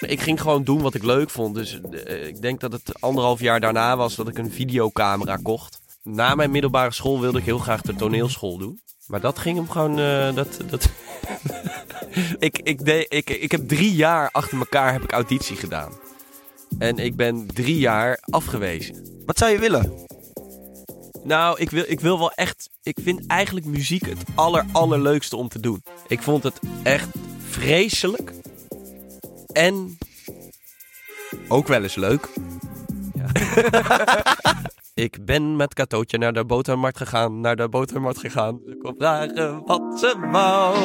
[0.00, 1.54] Ik ging gewoon doen wat ik leuk vond.
[1.54, 5.80] Dus eh, ik denk dat het anderhalf jaar daarna was dat ik een videocamera kocht.
[6.02, 8.80] Na mijn middelbare school wilde ik heel graag de toneelschool doen.
[9.06, 9.98] Maar dat ging hem gewoon.
[9.98, 10.88] eh, dat, dat
[12.38, 15.92] ik, ik, deed, ik, ik heb drie jaar achter elkaar heb ik auditie gedaan.
[16.78, 19.22] En ik ben drie jaar afgewezen.
[19.26, 20.06] Wat zou je willen?
[21.24, 22.70] Nou, ik wil, ik wil wel echt.
[22.82, 25.82] Ik vind eigenlijk muziek het aller, allerleukste om te doen.
[26.06, 27.08] Ik vond het echt
[27.48, 28.32] vreselijk.
[29.58, 29.98] En
[31.48, 32.28] ook wel eens leuk.
[33.14, 33.26] Ja.
[35.04, 37.40] ik ben met Katootje naar de botermarkt gegaan.
[37.40, 38.60] Naar de botermarkt gegaan.
[38.66, 40.76] Ze kon vragen wat ze wou.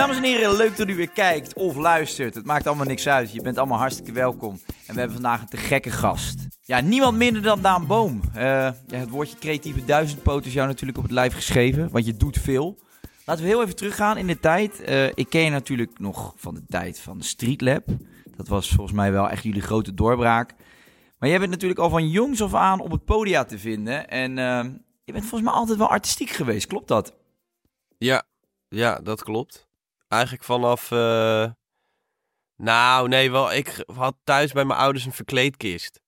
[0.00, 2.34] Dames en heren, leuk dat u weer kijkt of luistert.
[2.34, 3.32] Het maakt allemaal niks uit.
[3.32, 4.60] Je bent allemaal hartstikke welkom.
[4.86, 6.46] En we hebben vandaag een te gekke gast.
[6.60, 8.20] Ja, niemand minder dan Daan Boom.
[8.34, 12.16] Eh, ja, het woordje creatieve duizendpoot is jou natuurlijk op het lijf geschreven, want je
[12.16, 12.78] doet veel.
[13.24, 14.80] Laten we heel even teruggaan in de tijd.
[14.80, 17.84] Eh, ik ken je natuurlijk nog van de tijd van de Street Lab.
[18.36, 20.54] Dat was volgens mij wel echt jullie grote doorbraak.
[21.18, 24.08] Maar jij bent natuurlijk al van jongs af aan op het podium te vinden.
[24.08, 24.64] En eh,
[25.04, 27.14] je bent volgens mij altijd wel artistiek geweest, klopt dat?
[27.98, 28.22] Ja,
[28.68, 29.68] ja, dat klopt.
[30.10, 30.90] Eigenlijk vanaf.
[30.90, 31.50] eh,
[32.56, 33.52] Nou, nee, wel.
[33.52, 36.00] Ik had thuis bij mijn ouders een verkleedkist.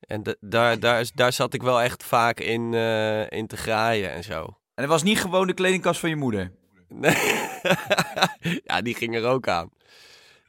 [0.00, 3.56] En da- daar, daar, is- daar zat ik wel echt vaak in, eh, in te
[3.56, 4.42] graaien en zo.
[4.74, 6.52] En het was niet gewoon de kledingkast van je moeder.
[6.88, 7.14] Nee.
[8.64, 9.70] ja, die ging er ook aan.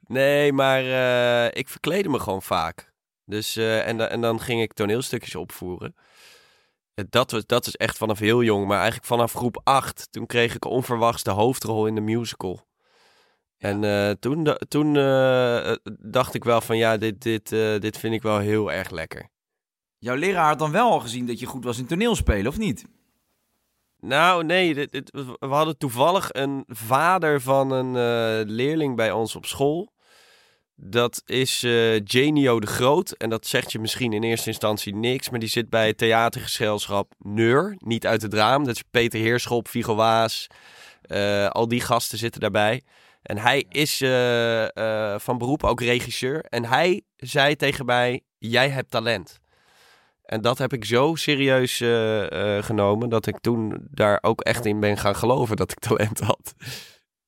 [0.08, 2.94] Nee, maar eh, ik verkleedde me gewoon vaak.
[3.26, 5.96] Dus, en, en dan ging ik toneelstukjes opvoeren.
[7.10, 8.68] Dat, was, dat is echt vanaf heel jong.
[8.68, 12.68] Maar eigenlijk vanaf groep 8, toen kreeg ik onverwachts de hoofdrol in de musical.
[13.58, 17.50] En eh, toen, toen eh, eh, dacht ik wel van ja, dit, dit,
[17.82, 19.30] dit vind ik wel heel erg lekker.
[19.98, 22.86] Jouw leraar had dan wel al gezien dat je goed was in toneelspelen, of niet?
[24.00, 27.94] Nou, nee, dit, dit- we hadden toevallig een vader van een
[28.50, 29.94] leerling bij ons op school.
[30.76, 33.12] Dat is eh Janio de Groot.
[33.12, 35.30] En dat zegt je misschien in eerste instantie niks.
[35.30, 37.76] Maar die zit bij het theatergezelschap Neur.
[37.78, 38.64] Niet uit het raam.
[38.64, 40.48] Dat is Peter Heerschop, Vigo Waas.
[41.50, 42.82] al die gasten zitten daarbij.
[43.26, 44.76] En hij is eh,
[45.14, 46.44] eh, van beroep ook regisseur.
[46.44, 49.40] En hij zei tegen mij, jij hebt talent.
[50.24, 54.80] En dat heb ik zo serieus eh, genomen dat ik toen daar ook echt in
[54.80, 56.54] ben gaan geloven dat ik talent had.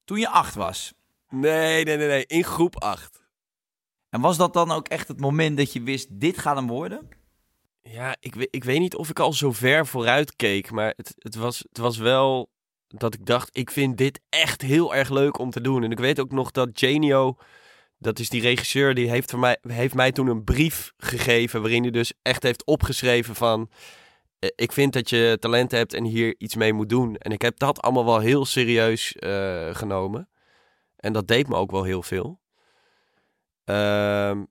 [0.05, 0.93] Toen je acht was.
[1.29, 2.25] Nee, nee, nee, nee.
[2.25, 3.21] In groep 8.
[4.09, 7.09] En was dat dan ook echt het moment dat je wist, dit gaat hem worden?
[7.81, 11.35] Ja, ik, ik weet niet of ik al zo ver vooruit keek, maar het, het,
[11.35, 12.49] was, het was wel
[12.87, 15.83] dat ik dacht, ik vind dit echt heel erg leuk om te doen.
[15.83, 17.37] En ik weet ook nog dat Janio,
[17.97, 21.81] dat is die regisseur, die heeft, voor mij, heeft mij toen een brief gegeven waarin
[21.81, 23.69] hij dus echt heeft opgeschreven van,
[24.39, 27.15] eh, ik vind dat je talent hebt en hier iets mee moet doen.
[27.15, 30.29] En ik heb dat allemaal wel heel serieus eh, genomen.
[30.95, 32.39] En dat deed me ook wel heel veel.
[33.63, 34.43] Ehm,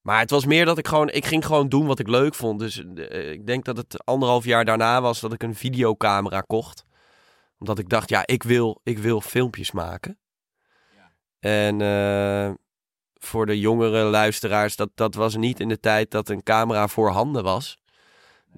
[0.00, 2.58] maar het was meer dat ik gewoon, ik ging gewoon doen wat ik leuk vond.
[2.58, 6.85] Dus eh, ik denk dat het anderhalf jaar daarna was dat ik een videocamera kocht.
[7.66, 10.18] Omdat ik dacht, ja, ik wil, ik wil filmpjes maken.
[11.38, 12.50] En eh,
[13.14, 17.42] voor de jongere luisteraars, dat, dat was niet in de tijd dat een camera voorhanden
[17.42, 17.78] was.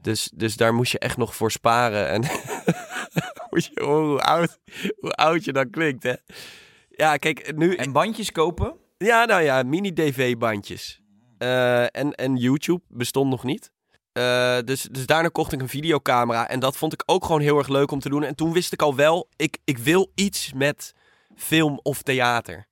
[0.01, 2.09] Dus, dus daar moest je echt nog voor sparen.
[2.09, 2.21] En
[3.51, 4.59] moet je horen hoe oud,
[5.01, 6.15] hoe oud je dan klinkt, hè?
[6.89, 7.75] Ja, kijk, nu...
[7.75, 8.77] En bandjes kopen?
[8.99, 11.03] Ja, nou ja, mini-DV-bandjes.
[11.39, 13.73] Eh, en, en YouTube bestond nog niet.
[14.19, 16.49] Eh, dus, dus daarna kocht ik een videocamera.
[16.49, 18.23] En dat vond ik ook gewoon heel erg leuk om te doen.
[18.23, 20.95] En toen wist ik al wel, ik, ik wil iets met
[21.37, 22.67] film of theater.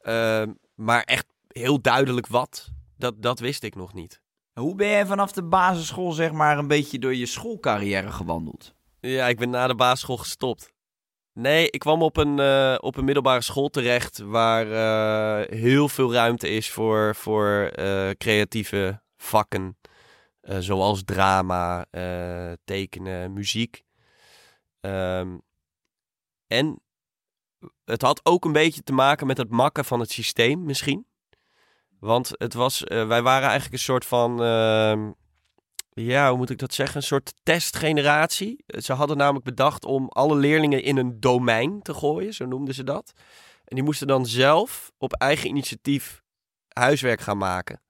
[0.00, 0.42] Eh,
[0.74, 2.68] maar echt heel duidelijk wat.
[2.96, 4.20] dat, dat wist ik nog niet.
[4.52, 8.74] Hoe ben jij vanaf de basisschool zeg maar een beetje door je schoolcarrière gewandeld?
[9.00, 10.72] Ja, ik ben na de basisschool gestopt.
[11.32, 16.12] Nee, ik kwam op een, uh, op een middelbare school terecht waar uh, heel veel
[16.12, 17.70] ruimte is voor, voor
[18.18, 19.76] creatieve vakken.
[20.58, 21.86] Zoals drama,
[22.64, 23.82] tekenen, muziek.
[24.80, 25.42] Um,
[26.46, 26.80] en
[27.84, 31.06] het had ook een beetje te maken met het makken van het systeem misschien.
[31.98, 35.10] Want het was, wij waren eigenlijk een soort van ehm,
[35.94, 36.96] ja, hoe moet ik dat zeggen?
[36.96, 38.64] Een soort testgeneratie.
[38.66, 42.84] Ze hadden namelijk bedacht om alle leerlingen in een domein te gooien, zo noemden ze
[42.84, 43.12] dat.
[43.64, 46.22] En die moesten dan zelf op eigen initiatief
[46.68, 47.80] huiswerk gaan maken.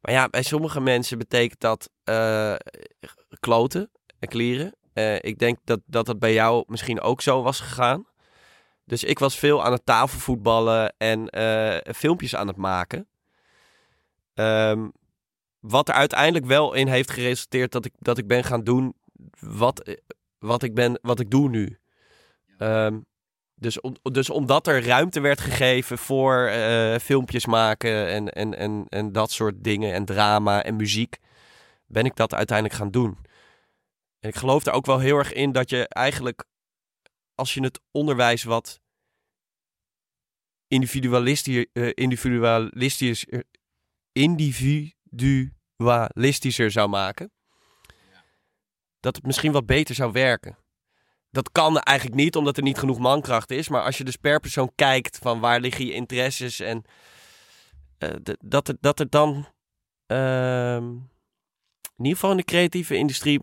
[0.00, 2.54] Maar ja, bij sommige mensen betekent dat uh,
[3.40, 4.74] kloten en klieren.
[4.94, 8.06] Uh, ik denk dat, dat dat bij jou misschien ook zo was gegaan.
[8.84, 13.08] Dus ik was veel aan het tafelvoetballen en uh, filmpjes aan het maken.
[14.34, 14.92] Um,
[15.58, 18.94] wat er uiteindelijk wel in heeft geresulteerd dat ik, dat ik ben gaan doen
[19.40, 19.98] wat,
[20.38, 21.78] wat, ik, ben, wat ik doe nu.
[22.58, 23.06] Um,
[23.60, 28.84] dus, om, dus omdat er ruimte werd gegeven voor uh, filmpjes maken en, en, en,
[28.88, 31.18] en dat soort dingen en drama en muziek,
[31.86, 33.18] ben ik dat uiteindelijk gaan doen.
[34.20, 36.44] En ik geloof er ook wel heel erg in dat je eigenlijk,
[37.34, 38.80] als je het onderwijs wat
[40.68, 43.40] individualistisch, uh, individualistisch, uh,
[44.12, 47.32] individu dualistischer zou maken,
[49.00, 50.58] dat het misschien wat beter zou werken.
[51.30, 53.68] Dat kan eigenlijk niet, omdat er niet genoeg mankracht is.
[53.68, 56.84] Maar als je dus per persoon kijkt van waar liggen je interesses en
[57.98, 58.10] uh,
[58.40, 59.46] dat, het, dat het dan
[60.06, 60.76] uh,
[61.96, 63.40] in ieder geval in de creatieve industrie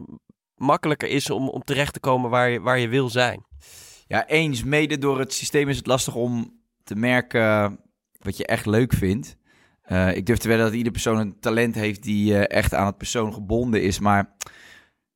[0.56, 3.45] makkelijker is om, om terecht te komen waar je, waar je wil zijn.
[4.07, 4.63] Ja, eens.
[4.63, 7.80] Mede door het systeem is het lastig om te merken
[8.19, 9.38] wat je echt leuk vindt.
[9.88, 12.86] Uh, ik durf te wedden dat ieder persoon een talent heeft die uh, echt aan
[12.86, 14.00] het persoon gebonden is.
[14.00, 14.36] Maar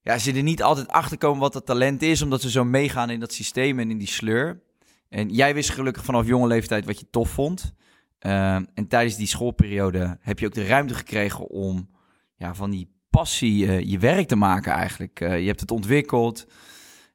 [0.01, 3.09] ja, ze er niet altijd achter komen wat dat talent is, omdat ze zo meegaan
[3.09, 4.61] in dat systeem en in die sleur.
[5.09, 7.73] En jij wist gelukkig vanaf jonge leeftijd wat je tof vond.
[8.19, 11.89] Uh, en tijdens die schoolperiode heb je ook de ruimte gekregen om
[12.35, 15.19] ja, van die passie je werk te maken eigenlijk.
[15.19, 16.45] je hebt het ontwikkeld.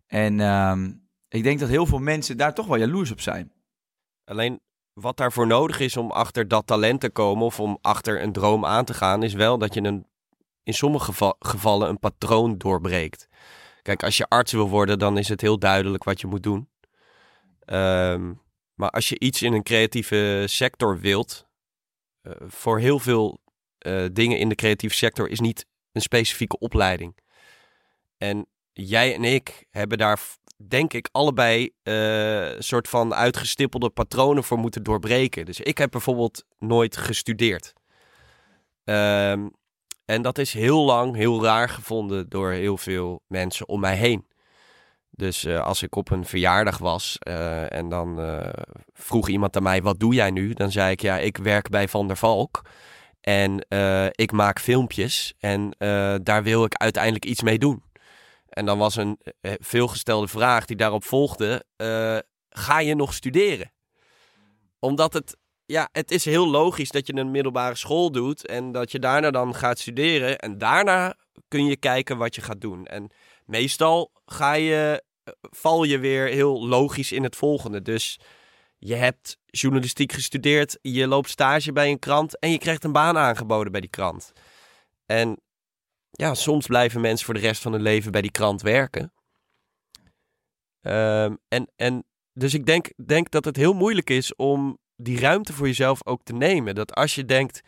[0.07, 0.93] En ehm,
[1.29, 3.53] ik denk dat heel veel mensen daar toch wel jaloers op zijn.
[4.25, 4.61] Alleen
[4.93, 8.65] wat daarvoor nodig is om achter dat talent te komen of om achter een droom
[8.65, 10.07] aan te gaan, is wel dat je een,
[10.67, 13.29] in sommige gevallen een patroon doorbreekt.
[13.83, 16.69] Kijk, als je arts wil worden, dan is het heel duidelijk wat je moet doen.
[17.65, 18.33] Ehm,
[18.75, 21.47] maar als je iets in een creatieve sector wilt,
[22.23, 23.41] uh, voor heel veel
[23.87, 27.17] uh, dingen in de creatieve sector is niet een specifieke opleiding.
[28.19, 30.21] En jij en ik hebben daar
[30.69, 35.45] denk ik, allebei een uh, soort van uitgestippelde patronen voor moeten doorbreken.
[35.45, 37.73] Dus ik heb bijvoorbeeld nooit gestudeerd.
[38.85, 39.53] Um,
[40.07, 44.27] en dat is heel lang heel raar gevonden door heel veel mensen om mij heen.
[45.11, 48.49] Dus uh, als ik op een verjaardag was uh, en dan uh,
[48.93, 50.53] vroeg iemand aan mij: Wat doe jij nu?
[50.53, 52.63] Dan zei ik: Ja, ik werk bij Van der Valk.
[53.21, 53.67] En
[54.11, 55.35] ik maak filmpjes.
[55.39, 55.71] En
[56.23, 57.83] daar wil ik uiteindelijk iets mee doen.
[58.49, 61.65] En dan was een eh, veelgestelde vraag die daarop volgde:
[62.49, 63.73] ga je nog studeren?
[64.79, 65.37] Omdat het,
[65.67, 69.31] ja, het is heel logisch dat je een middelbare school doet en dat je daarna
[69.31, 70.39] dan gaat studeren.
[70.39, 71.17] En daarna
[71.49, 72.87] kun je kijken wat je gaat doen.
[72.87, 73.11] En
[73.45, 77.83] meestal ga je, eh, val je weer heel logisch in het volgende.
[77.83, 78.21] Dus
[78.79, 83.19] je hebt journalistiek gestudeerd, je loopt stage bij een krant en je krijgt een baan
[83.19, 84.33] aangeboden bij die krant.
[85.07, 85.41] En
[86.11, 89.13] ja, soms blijven mensen voor de rest van hun leven bij die krant werken.
[90.83, 95.53] Um, en, en dus ik denk, denk dat het heel moeilijk is om die ruimte
[95.53, 96.75] voor jezelf ook te nemen.
[96.75, 97.61] Dat als je denkt,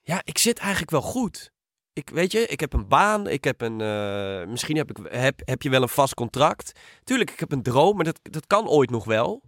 [0.00, 1.52] ja, ik zit eigenlijk wel goed.
[1.92, 5.40] Ik, weet je, ik heb een baan, ik heb een, uh, misschien heb, ik, heb,
[5.44, 6.80] heb je wel een vast contract.
[7.04, 9.42] Tuurlijk, ik heb een droom, maar dat, dat kan ooit nog wel.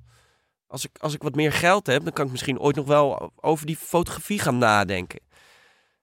[0.66, 3.32] Als ik, als ik wat meer geld heb, dan kan ik misschien ooit nog wel
[3.36, 5.20] over die fotografie gaan nadenken.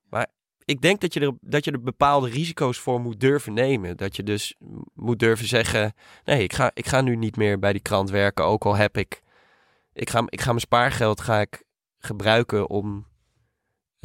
[0.09, 0.27] Maar
[0.65, 3.97] ik denk dat je, er, dat je er bepaalde risico's voor moet durven nemen.
[3.97, 4.55] Dat je dus
[4.93, 5.93] moet durven zeggen:
[6.23, 8.45] nee, ik ga, ik ga nu niet meer bij die krant werken.
[8.45, 9.22] Ook al heb ik.
[9.93, 11.63] Ik ga, ik ga mijn spaargeld ga ik
[11.97, 13.07] gebruiken om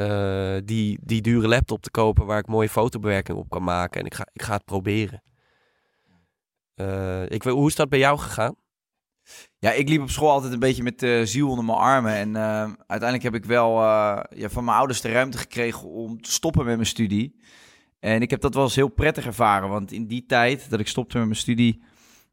[0.00, 4.00] uh, die, die dure laptop te kopen waar ik mooie fotobewerking op kan maken.
[4.00, 5.22] En ik ga, ik ga het proberen.
[6.76, 8.56] Uh, ik, hoe is dat bij jou gegaan?
[9.58, 12.12] Ja, ik liep op school altijd een beetje met de ziel onder mijn armen.
[12.12, 13.70] En uh, uiteindelijk heb ik wel
[14.30, 17.40] ja, van mijn ouders de ruimte gekregen om te stoppen met mijn studie.
[17.98, 19.68] En ik heb dat wel eens heel prettig ervaren.
[19.68, 21.82] Want in die tijd dat ik stopte met mijn studie,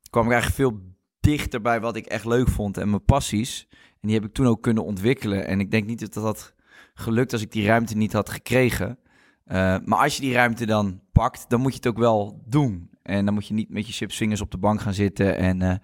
[0.10, 0.95] kwam ik eigenlijk veel
[1.26, 3.68] dichter bij wat ik echt leuk vond en mijn passies.
[3.72, 5.48] En die heb ik toen ook kunnen ontwikkelen.
[5.48, 6.54] En ik denk niet dat dat
[6.94, 9.00] gelukt als ik die ruimte niet had gekregen.
[9.46, 12.90] Eh, maar als je die ruimte dan pakt, dan moet je het ook wel doen.
[13.02, 15.76] En dan moet je niet met je chipsvingers op de bank gaan zitten en eh,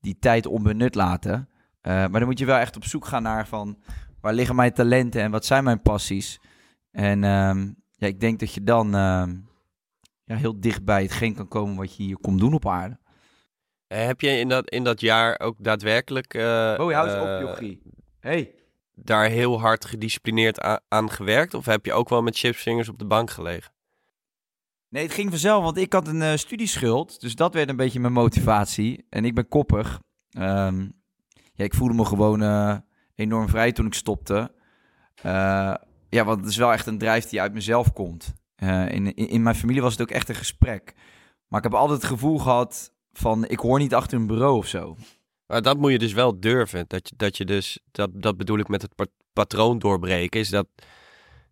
[0.00, 1.48] die tijd onbenut laten.
[1.80, 3.78] Eh, maar dan moet je wel echt op zoek gaan naar van
[4.20, 6.40] waar liggen mijn talenten en wat zijn mijn passies.
[6.90, 9.36] En ehm, ja, ik denk dat je dan ehm,
[10.24, 12.98] ja, heel dicht bij hetgeen kan komen wat je hier komt doen op aarde.
[13.88, 17.20] Eh, Heb je in dat, in dat jaar ook daadwerkelijk eh, Oh, je houdt eens
[17.20, 17.82] op, eh, jochie.
[18.20, 18.54] Hey.
[18.94, 21.54] daar heel hard gedisciplineerd aan gewerkt?
[21.54, 23.72] Of heb je ook wel met chipsvingers op de bank gelegen?
[24.88, 27.20] Nee, het ging vanzelf, want ik had een studieschuld.
[27.20, 29.06] Dus dat werd een beetje mijn motivatie.
[29.10, 30.00] En ik ben koppig.
[30.30, 30.80] Ehm,
[31.54, 32.42] ja, ik voelde me gewoon
[33.14, 34.52] enorm vrij toen ik stopte.
[35.22, 35.74] Eh,
[36.08, 38.34] ja, want het is wel echt een drijf die uit mezelf komt.
[38.56, 40.94] In, in, in mijn familie was het ook echt een gesprek.
[41.48, 43.46] Maar ik heb altijd het gevoel gehad van...
[43.46, 44.96] ik hoor niet achter een bureau of zo.
[45.46, 46.84] Maar dat moet je dus wel durven.
[46.88, 50.48] Dat je, dat je dus, dat, dat bedoel ik met het pa- patroon doorbreken, is
[50.48, 50.66] dat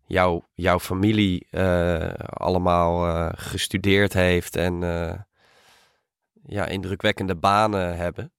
[0.05, 5.13] jouw, jouw familie eh, allemaal eh, gestudeerd heeft en eh,
[6.45, 8.31] ja, indrukwekkende banen hebben.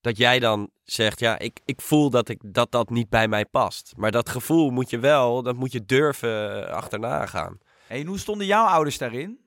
[0.00, 3.46] Dat jij dan zegt, ja, ik, ik voel dat, ik, dat dat niet bij mij
[3.46, 3.92] past.
[3.96, 7.58] Maar dat gevoel moet je wel, dat moet je durven achterna gaan.
[7.88, 9.38] En hoe stonden jouw ouders daarin?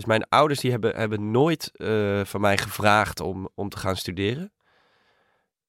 [0.00, 3.96] Dus mijn ouders die hebben, hebben nooit eh, van mij gevraagd om, om te gaan
[3.96, 4.52] studeren.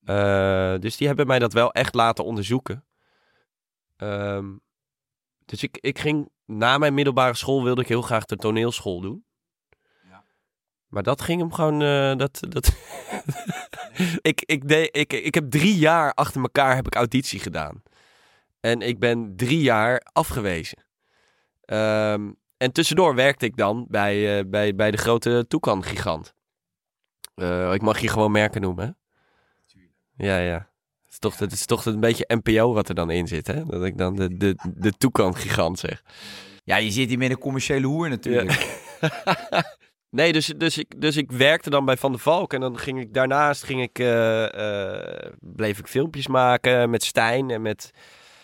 [0.04, 2.86] Eh, dus die hebben mij dat wel echt laten onderzoeken.
[3.98, 4.50] Ehm,
[5.46, 9.26] dus ik, ik ging na mijn middelbare school wilde ik heel graag de toneelschool doen.
[10.10, 10.24] Ja.
[10.88, 11.82] Maar dat ging hem gewoon.
[11.82, 12.76] eh, dat, dat
[14.32, 17.84] ik, ik, deed, ik, ik heb drie jaar achter elkaar heb ik auditie gedaan.
[18.60, 20.84] En ik ben drie jaar afgewezen.
[21.62, 26.34] Ehm, en tussendoor werkte ik dan bij, eh, bij, bij de grote Toekan-gigant.
[27.36, 28.92] Eh, ik mag je gewoon merken noemen, hè?
[30.26, 30.70] Ja, ja.
[31.04, 33.66] Het is toch, het is toch een beetje NPO wat er dan in zit, hè?
[33.66, 36.04] Dat ik dan de, de, de Toekan-gigant zeg.
[36.64, 38.80] Ja, je zit hier met een commerciële hoer natuurlijk.
[40.10, 42.54] Nee, dus, dus, ik, dus ik werkte dan bij Van der Valk.
[42.54, 47.62] En dan ging ik daarnaast ging ik, eh, bleef ik filmpjes maken met Stijn en
[47.62, 47.92] met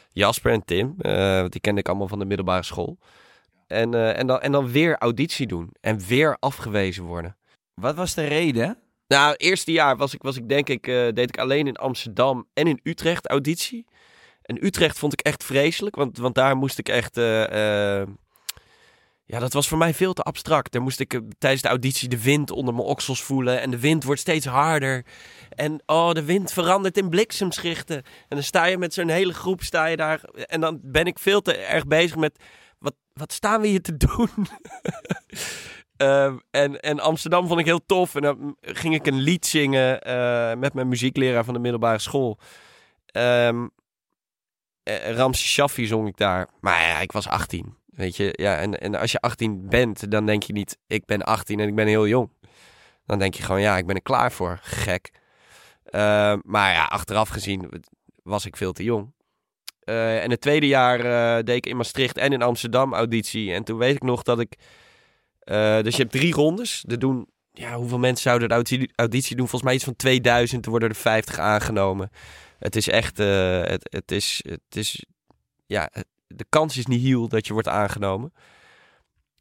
[0.10, 0.96] Jasper en Tim.
[0.98, 2.98] want die kende ik allemaal van de middelbare school.
[3.68, 5.70] En, eh, en, dan, en dan weer auditie doen.
[5.82, 7.38] En weer afgewezen worden.
[7.74, 8.78] Wat was de reden?
[9.08, 11.76] Nou, het eerste jaar was ik, was ik denk ik, eh, deed ik alleen in
[11.76, 13.86] Amsterdam en in Utrecht auditie.
[14.42, 17.18] En Utrecht vond ik echt vreselijk, want, want daar moest ik echt...
[17.18, 18.04] eh,
[19.28, 20.72] ja, dat was voor mij veel te abstract.
[20.72, 23.62] Daar moest ik tijdens de auditie de wind onder mijn oksels voelen.
[23.62, 25.06] En de wind wordt steeds harder.
[25.50, 27.96] En oh, de wind verandert in bliksemschichten.
[27.98, 30.22] En dan sta je met zo'n hele groep, sta je daar.
[30.24, 32.40] En dan ben ik veel te erg bezig met...
[33.18, 34.30] Wat, staan we hier te doen?
[35.98, 38.16] Ehm, en, en Amsterdam vond ik heel tof.
[38.16, 42.40] En dan ging ik een lied zingen eh, met mijn muziekleraar van de middelbare school.
[43.06, 43.50] Eh,
[44.88, 46.48] Ramses Shaffi zong ik daar.
[46.60, 47.76] Maar ja, ik was 18.
[47.86, 51.24] Weet je, ja, en, en als je 18 bent, dan denk je niet, ik ben
[51.24, 52.30] 18 en ik ben heel jong.
[53.06, 54.60] Dan denk je gewoon, ja, ik ben er klaar voor.
[54.62, 55.12] Gek.
[55.84, 57.84] Ehm, maar ja, achteraf gezien
[58.24, 59.14] was ik veel te jong.
[59.88, 63.54] Eh, en het tweede jaar eh, deed ik in Maastricht en in Amsterdam auditie.
[63.54, 64.56] En toen weet ik nog dat ik...
[65.40, 66.84] eh, dus je hebt drie rondes.
[66.88, 67.28] Er doen...
[67.52, 69.48] Ja, hoeveel mensen zouden de auditie, doen?
[69.48, 70.66] Volgens mij iets van 2000.
[70.66, 72.10] Er worden er 50 aangenomen.
[72.60, 73.18] Het is echt...
[73.18, 74.44] het, het is...
[74.50, 75.06] Het is
[75.66, 75.90] ja,
[76.28, 78.34] de kans is niet heel dat je wordt aangenomen.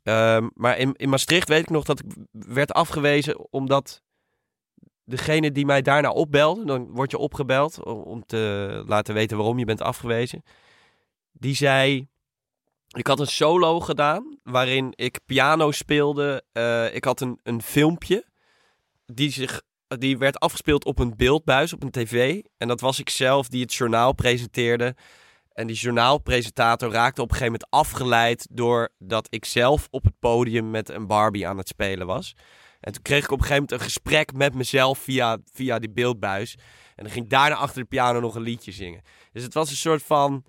[0.03, 4.03] Ehm, maar in, in Maastricht weet ik nog dat ik werd afgewezen omdat
[5.07, 9.65] degene die mij daarna opbelde, dan word je opgebeld om, te laten weten waarom je
[9.65, 10.43] bent afgewezen.
[11.33, 12.09] Die zei,
[12.89, 16.45] ik had een solo gedaan waarin ik piano speelde.
[16.53, 18.25] Eh, ik had een, een filmpje
[19.07, 22.43] die, zich, die werd afgespeeld op een beeldbuis op een tv.
[22.57, 24.95] En dat was ik zelf die het journaal presenteerde.
[25.53, 30.71] En die journaalpresentator raakte op een gegeven moment afgeleid doordat ik zelf op het podium
[30.71, 32.35] met een Barbie aan het spelen was.
[32.87, 35.90] En toen kreeg ik op een gegeven moment een gesprek met mezelf via, via die
[35.90, 36.55] beeldbuis.
[36.95, 39.02] En dan ging ik daarna achter de piano nog een liedje zingen.
[39.33, 40.45] Dus het was een soort van,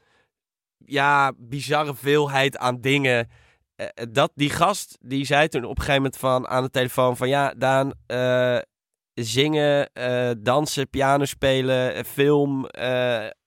[0.85, 3.29] ja, bizarre veelheid aan dingen.
[3.75, 6.69] Eh, eh, dat, die gast, die zei toen op een gegeven moment van, aan de
[6.69, 7.29] telefoon van...
[7.29, 8.59] Ja, Daan, eh,
[9.13, 9.89] zingen,
[10.43, 12.65] dansen, piano spelen, film,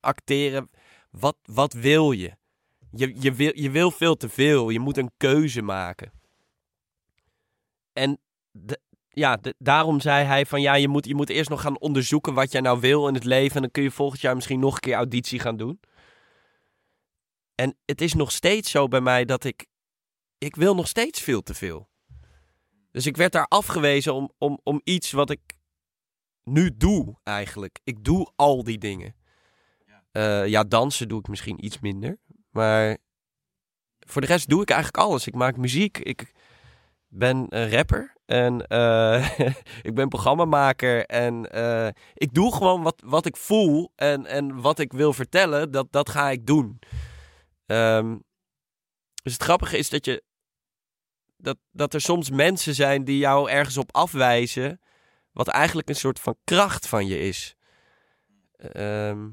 [0.00, 0.70] acteren.
[1.10, 2.32] Wat, wat wil je?
[2.90, 4.70] Je, je, wil, je wil veel te veel.
[4.70, 6.12] Je moet een keuze maken.
[7.92, 8.20] En
[8.50, 11.78] de- ja, de- daarom zei hij van ja, je moet, je moet eerst nog gaan
[11.78, 13.56] onderzoeken wat jij nou wil in het leven.
[13.56, 15.80] En dan kun je volgend jaar misschien nog een keer auditie gaan doen.
[17.54, 19.66] En het is nog steeds zo bij mij dat ik,
[20.38, 21.88] ik wil nog steeds veel te veel.
[22.90, 25.40] Dus ik werd daar afgewezen om, om, om iets wat ik
[26.42, 27.80] nu doe eigenlijk.
[27.84, 29.14] Ik doe al die dingen.
[30.10, 32.18] Eh, ja, dansen doe ik misschien iets minder.
[32.50, 32.98] Maar
[33.98, 35.26] voor de rest doe ik eigenlijk alles.
[35.26, 35.98] Ik maak muziek.
[35.98, 36.32] Ik
[37.08, 38.16] ben een rapper.
[38.30, 39.38] En eh,
[39.88, 41.06] ik ben programmamaker.
[41.06, 43.92] En eh, ik doe gewoon wat, wat ik voel.
[43.96, 46.78] En, en wat ik wil vertellen, dat, dat ga ik doen.
[47.66, 48.18] Ehm,
[49.22, 50.22] dus het grappige is dat je.
[51.36, 54.80] Dat, dat er soms mensen zijn die jou ergens op afwijzen.
[55.32, 57.56] Wat eigenlijk een soort van kracht van je is.
[58.56, 59.28] Ehm,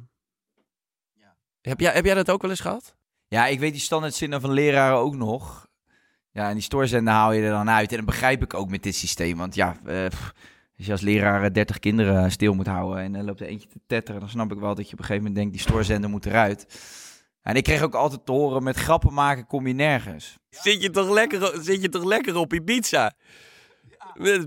[1.62, 2.96] heb, jij, heb jij dat ook wel eens gehad?
[3.28, 5.67] Ja, ik weet die standaardzinnen van leraren ook nog.
[6.38, 7.92] Ja, en die stoorzender haal je er dan uit.
[7.92, 9.38] En dat begrijp ik ook met dit systeem.
[9.38, 10.04] Want ja, uh,
[10.78, 13.80] als je als leraar 30 kinderen stil moet houden en dan loopt er eentje te
[13.88, 16.26] tetteren, dan snap ik wel dat je op een gegeven moment denkt, die stoorzender moet
[16.26, 16.80] eruit.
[17.42, 20.38] En ik kreeg ook altijd te horen, met grappen maken kom je nergens.
[20.50, 23.14] Zit je toch lekker, zit je toch lekker op Ibiza?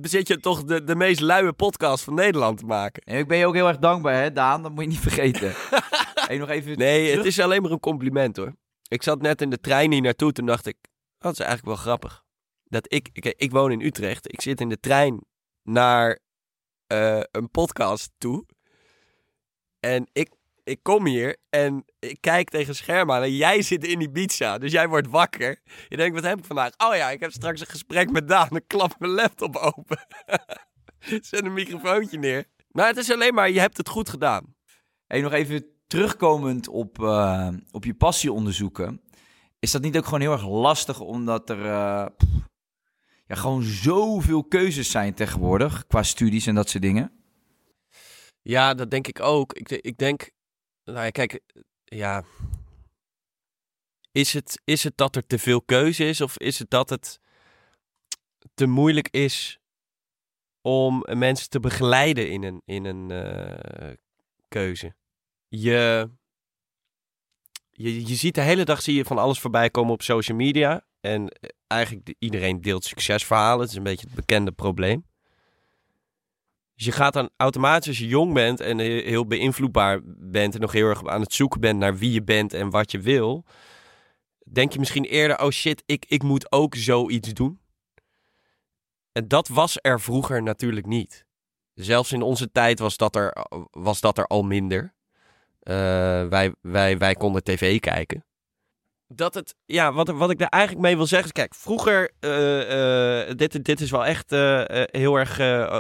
[0.03, 3.03] Zit je toch de, de meest luie podcast van Nederland te maken?
[3.03, 4.63] En ik ben je ook heel erg dankbaar, hè, Daan?
[4.63, 5.53] Dat moet je niet vergeten.
[6.27, 8.55] hey, nog even nee, het is alleen maar een compliment, hoor.
[8.89, 10.77] Ik zat net in de trein hier naartoe, toen dacht ik,
[11.21, 12.25] dat is eigenlijk wel grappig.
[12.65, 15.25] Dat ik, ik, ik woon in Utrecht, ik zit in de trein
[15.63, 16.19] naar
[16.93, 18.47] uh, een podcast toe.
[19.81, 20.29] En ik
[20.71, 24.59] ik kom hier en ik kijk tegen scherm aan en jij zit in die pizza.
[24.59, 25.61] Dus jij wordt wakker.
[25.89, 26.71] Je denkt, wat heb ik vandaag?
[26.77, 28.57] Oh ja, ik heb straks een gesprek met Daan.
[28.57, 29.99] Ik klap mijn laptop open.
[31.29, 32.45] Zet een microfoontje neer.
[32.71, 34.55] Maar het is alleen maar, je hebt het goed gedaan.
[35.07, 39.01] Hey, nog even terugkomend op, uh, op je passieonderzoeken.
[39.61, 42.07] Is dat niet ook gewoon heel erg lastig omdat er uh,
[43.27, 47.13] ja, gewoon zoveel keuzes zijn tegenwoordig qua studies en dat soort dingen?
[48.43, 49.53] Ja, dat denk ik ook.
[49.53, 50.31] Ik, ik denk
[50.85, 51.41] nou ja, kijk,
[51.85, 52.25] ja.
[54.13, 57.21] Is het, is het dat er te veel keuze is of is het dat het
[58.55, 59.59] te moeilijk is
[60.61, 63.95] om mensen te begeleiden in een, in een uh,
[64.49, 64.95] keuze?
[65.49, 66.11] Je,
[67.83, 70.85] je, je ziet de hele dag zie je van alles voorbij komen op social media.
[71.01, 73.61] En eh, eigenlijk iedereen deelt succesverhalen.
[73.61, 75.05] Het is een beetje het bekende probleem.
[76.75, 80.73] Dus je gaat dan automatisch als je jong bent en heel beïnvloedbaar bent en nog
[80.73, 83.45] heel erg aan het zoeken bent naar wie je bent en wat je wil,
[84.53, 87.61] denk je misschien eerder, oh shit, ik, ik moet ook zoiets doen.
[89.13, 91.27] En dat was er vroeger natuurlijk niet.
[91.75, 94.95] Zelfs in onze tijd was dat er, was dat er al minder.
[95.63, 95.75] Uh,
[96.29, 98.25] wij, wij, wij konden tv kijken
[99.15, 103.29] dat het, ja, wat, wat ik daar eigenlijk mee wil zeggen is, kijk, vroeger, uh,
[103.29, 104.31] uh, dit, dit is wel echt
[104.91, 105.39] heel erg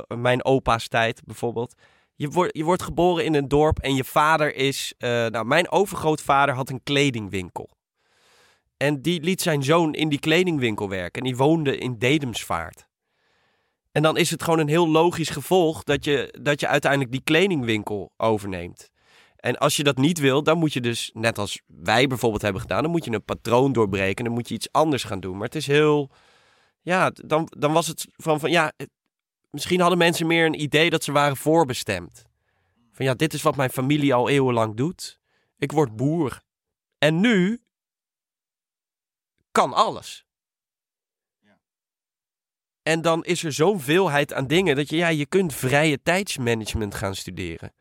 [0.08, 1.74] mijn opa's tijd bijvoorbeeld.
[2.14, 6.54] Je, wordt je wordt geboren in een dorp en je vader is, nou, mijn overgrootvader
[6.54, 7.70] had een kledingwinkel.
[8.76, 12.88] En die liet zijn zoon in die kledingwinkel werken en die woonde in Dedemsvaart.
[13.92, 17.22] En dan is het gewoon een heel logisch gevolg dat je, dat je uiteindelijk die
[17.22, 18.89] kledingwinkel overneemt.
[19.40, 22.60] En als je dat niet wil, dan moet je dus, net als wij bijvoorbeeld hebben
[22.60, 24.24] gedaan, dan moet je een patroon doorbreken.
[24.24, 25.36] Dan moet je iets anders gaan doen.
[25.36, 26.10] Maar het is heel,
[26.80, 28.72] ja, dan, dan was het van, van ja,
[29.50, 32.24] misschien hadden mensen meer een idee dat ze waren voorbestemd.
[32.92, 35.20] Van ja, dit is wat mijn familie al eeuwenlang doet.
[35.58, 36.42] Ik word boer.
[36.98, 37.62] En nu
[39.50, 40.24] kan alles.
[42.82, 46.94] En dan is er zo'n veelheid aan dingen dat je, ja, je kunt vrije tijdsmanagement
[46.94, 47.72] gaan studeren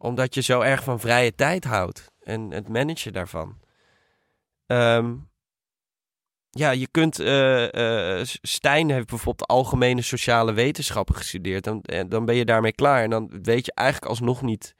[0.00, 2.12] omdat je zo erg van vrije tijd houdt.
[2.20, 3.58] En het managen daarvan.
[4.66, 5.28] Um,
[6.50, 7.20] ja, je kunt.
[7.20, 11.64] Uh, uh, Stijn heeft bijvoorbeeld algemene sociale wetenschappen gestudeerd.
[11.64, 13.02] Dan, eh, dan ben je daarmee klaar.
[13.02, 14.74] En dan weet je eigenlijk alsnog niet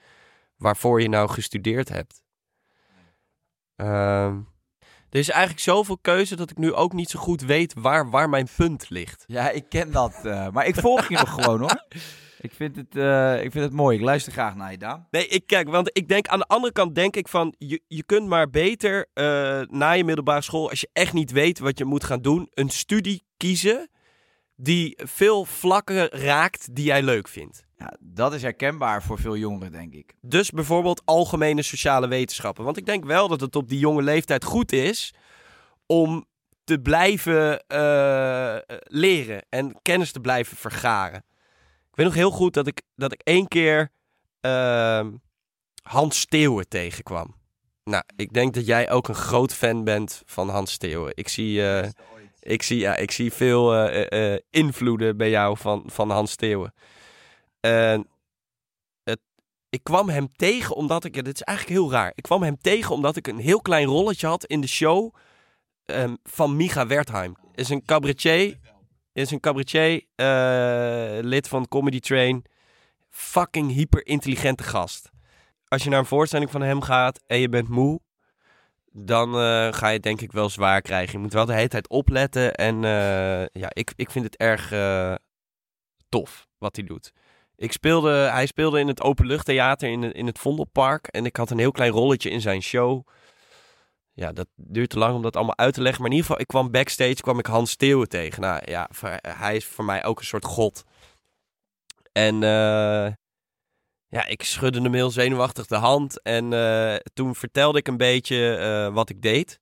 [0.56, 2.22] waarvoor je nou gestudeerd hebt.
[3.76, 4.48] Um,
[5.10, 8.28] er is eigenlijk zoveel keuze dat ik nu ook niet zo goed weet waar, waar
[8.28, 9.24] mijn punt ligt.
[9.26, 10.22] Ja, ik ken dat.
[10.52, 11.84] maar ik volg je nog gewoon hoor.
[12.42, 13.96] Ik vind, het, uh, ik vind het mooi.
[13.96, 15.06] Ik luister graag naar je, Daan.
[15.10, 17.54] Nee, ik kijk, want ik denk aan de andere kant denk ik van...
[17.58, 20.70] je, je kunt maar beter uh, na je middelbare school...
[20.70, 22.48] als je echt niet weet wat je moet gaan doen...
[22.54, 23.90] een studie kiezen
[24.56, 27.64] die veel vlakken raakt die jij leuk vindt.
[27.76, 30.14] Ja, dat is herkenbaar voor veel jongeren, denk ik.
[30.20, 32.64] Dus bijvoorbeeld algemene sociale wetenschappen.
[32.64, 35.14] Want ik denk wel dat het op die jonge leeftijd goed is...
[35.86, 36.26] om
[36.64, 41.24] te blijven uh, leren en kennis te blijven vergaren
[41.90, 43.90] weet nog heel goed dat ik, dat ik één keer
[44.40, 45.06] uh,
[45.82, 47.34] Hans Steeuwen tegenkwam.
[47.84, 51.12] Nou, ik denk dat jij ook een groot fan bent van Hans Steeuwen.
[51.14, 51.88] Ik zie, uh,
[52.40, 56.74] ik zie, ja, ik zie veel uh, invloeden bij jou van, van Hans Steeuwen.
[57.60, 58.08] En
[59.02, 59.20] het,
[59.68, 62.12] ik kwam hem tegen omdat ik, dit is eigenlijk heel raar.
[62.14, 65.14] Ik kwam hem tegen omdat ik een heel klein rolletje had in de show
[65.86, 67.36] um, van Micha Wertheim.
[67.54, 68.58] Is een cabaretier
[69.12, 72.44] is een cabaretier, uh, lid van Comedy Train.
[73.08, 75.10] Fucking hyper intelligente gast.
[75.68, 78.00] als je naar een voorstelling van hem gaat en je bent moe,
[78.92, 81.12] dan eh, ga je het denk ik wel zwaar krijgen.
[81.12, 82.54] Je moet wel de hele tijd opletten.
[82.54, 85.14] En eh, ja, ik, ik vind het erg eh,
[86.08, 87.12] tof wat hij doet.
[87.56, 91.06] Ik speelde, hij speelde in het openluchttheater in, in het Vondelpark.
[91.06, 93.06] En ik had een heel klein rolletje in zijn show.
[94.20, 96.02] Ja, dat duurt te lang om dat allemaal uit te leggen.
[96.02, 98.40] Maar in ieder geval, ik kwam backstage, kwam ik Hans Steeuwen tegen.
[98.40, 98.88] Nou ja,
[99.20, 100.84] hij is voor mij ook een soort god.
[102.12, 103.12] En eh,
[104.06, 106.22] ja, ik schudde hem heel zenuwachtig de hand.
[106.22, 109.60] En eh, toen vertelde ik een beetje eh, wat ik deed.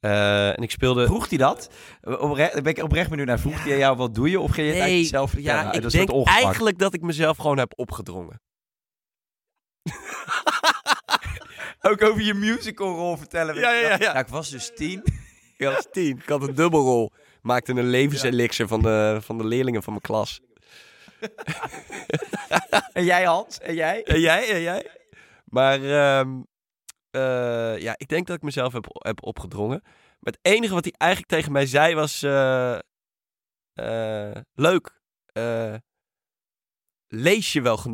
[0.00, 1.06] En ik speelde...
[1.06, 1.70] Vroeg hij dat?
[2.02, 3.38] Opre daar ben ik oprecht benieuwd naar.
[3.38, 4.40] Vroeg hij jou wat doe je?
[4.40, 5.64] Of ging je het Nee, eigenlijk zelf vertellen?
[5.64, 8.40] ja, ik denk eigenlijk dat ik mezelf gewoon heb opgedrongen.
[11.86, 13.54] Ook over je musicalrol vertellen.
[13.54, 14.12] Ja, ja, ja, ja.
[14.12, 15.02] Nou, ik was dus tien.
[15.56, 16.16] Ik was tien.
[16.18, 17.12] Ik had een dubbelrol.
[17.42, 20.40] Maakte een levenselixer van, de, van de leerlingen van mijn klas.
[22.92, 23.58] En jij Hans?
[23.58, 24.02] En jij?
[24.04, 24.50] En jij?
[24.52, 24.90] En jij?
[25.44, 26.42] Maar ehm,
[27.10, 29.80] eh, ja, ik denk dat ik mezelf heb, heb opgedrongen.
[30.20, 32.22] Maar het enige wat hij eigenlijk tegen mij zei was...
[32.22, 32.78] eh,
[33.74, 35.00] eh, leuk.
[35.32, 35.74] Eh,
[37.08, 37.93] lees je wel genoeg?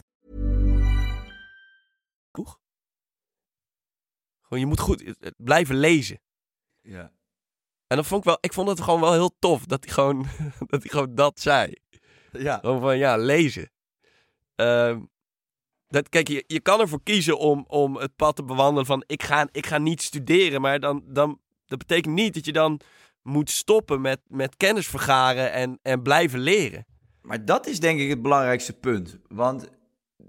[4.51, 6.19] Gewoon, je moet goed blijven lezen.
[6.81, 7.11] Ja.
[7.87, 8.37] En dat vond ik wel...
[8.41, 10.25] Ik vond het gewoon wel heel tof dat hij gewoon
[10.69, 11.73] dat, hij gewoon dat zei.
[12.31, 12.57] Ja.
[12.57, 13.71] Gewoon van, ja, lezen.
[14.55, 14.99] Ehm,
[15.87, 19.03] dat, kijk, je, je kan ervoor kiezen om, om het pad te bewandelen van...
[19.07, 22.79] Ik ga, ik ga niet studeren, maar dan, dan, dat betekent niet dat je dan
[23.21, 26.85] moet stoppen met, met kennis vergaren en, en blijven leren.
[27.21, 29.17] Maar dat is denk ik het belangrijkste punt.
[29.27, 29.69] Want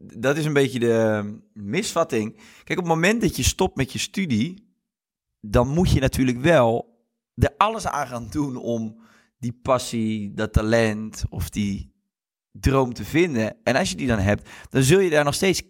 [0.03, 2.37] dat is een beetje de misvatting.
[2.65, 4.75] Kijk, op het moment dat je stopt met je studie,
[5.41, 6.91] dan moet je natuurlijk wel
[7.35, 9.01] er alles aan gaan doen om
[9.39, 11.93] die passie, dat talent of die
[12.51, 13.57] droom te vinden.
[13.65, 15.63] En als je die dan hebt, dan zul je daar nog steeds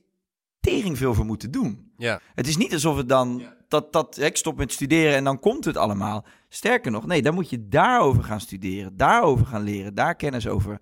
[0.60, 1.92] tering veel voor moeten doen.
[1.96, 2.20] Ja.
[2.34, 5.64] Het is niet alsof het dan dat, dat ik stop met studeren en dan komt
[5.64, 6.24] het allemaal.
[6.48, 10.80] Sterker nog, nee, dan moet je daarover gaan studeren, daarover gaan leren, daar kennis over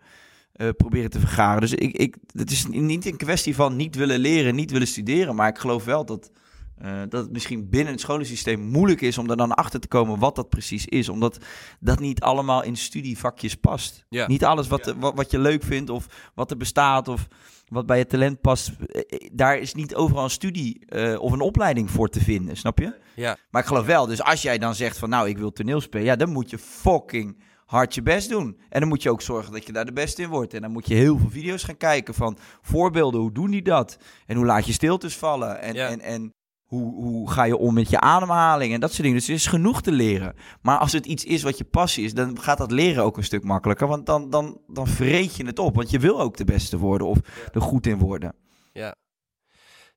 [0.61, 1.61] eh, proberen te vergaren.
[1.61, 5.35] Dus ik, ik, het is niet een kwestie van niet willen leren, niet willen studeren,
[5.35, 6.31] maar ik geloof wel dat,
[6.79, 10.19] eh, dat het misschien binnen het scholensysteem moeilijk is om er dan achter te komen
[10.19, 11.39] wat dat precies is, omdat
[11.79, 14.05] dat niet allemaal in studievakjes past.
[14.09, 14.27] Ja.
[14.27, 17.29] Niet alles wat, wat, wat je leuk vindt of wat er bestaat of
[17.69, 21.91] wat bij je talent past, eh, daar is niet overal een studie of een opleiding
[21.91, 22.95] voor te vinden, snap je?
[23.15, 23.37] Ja.
[23.51, 26.07] Maar ik geloof wel, dus als jij dan zegt van nou, ik wil toneel spelen,
[26.07, 27.37] ja, dan moet je fucking
[27.71, 28.61] hard je best doen.
[28.69, 30.55] En dan moet je ook zorgen dat je daar de beste in wordt.
[30.55, 33.99] En dan moet je heel veel video's gaan kijken van voorbeelden, hoe doen die dat?
[34.27, 35.61] En hoe laat je stiltes vallen?
[35.61, 35.89] En, Ja.
[35.89, 39.17] en, en hoe, hoe ga je om met je ademhaling en dat soort dingen.
[39.19, 40.35] Dus er is genoeg te leren.
[40.63, 43.25] Maar als het iets is wat je passie is, dan gaat dat leren ook een
[43.25, 43.87] stuk makkelijker.
[43.87, 45.75] Want dan, dan, dan vreet je het op.
[45.75, 47.19] Want je wil ook de beste worden of
[47.53, 48.35] er goed in worden.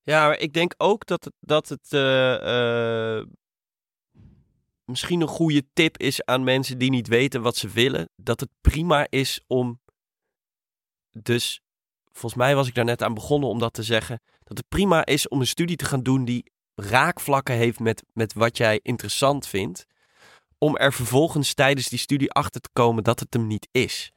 [0.06, 3.26] Ja, maar ik denk ook dat het, dat het eh, eh,
[4.86, 8.10] misschien een goede tip is aan mensen die niet weten wat ze willen.
[8.16, 9.82] Dat het prima is om.
[11.10, 11.62] Dus
[12.12, 14.22] volgens mij was ik daar net aan begonnen om dat te zeggen.
[14.44, 18.34] Dat het prima is om een studie te gaan doen die raakvlakken heeft met, met
[18.34, 19.86] wat jij interessant vindt.
[20.58, 24.12] Om er vervolgens tijdens die studie achter te komen dat het hem niet is.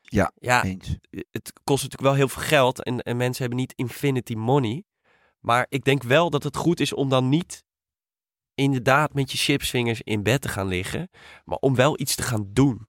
[0.00, 0.96] Ja, ja Eens.
[1.10, 4.84] het kost natuurlijk wel heel veel geld en, en mensen hebben niet infinity money.
[5.40, 7.64] Maar ik denk wel dat het goed is om dan niet
[8.56, 11.10] inderdaad met je chipsvingers in bed te gaan liggen.
[11.44, 12.88] Maar om wel iets te gaan doen.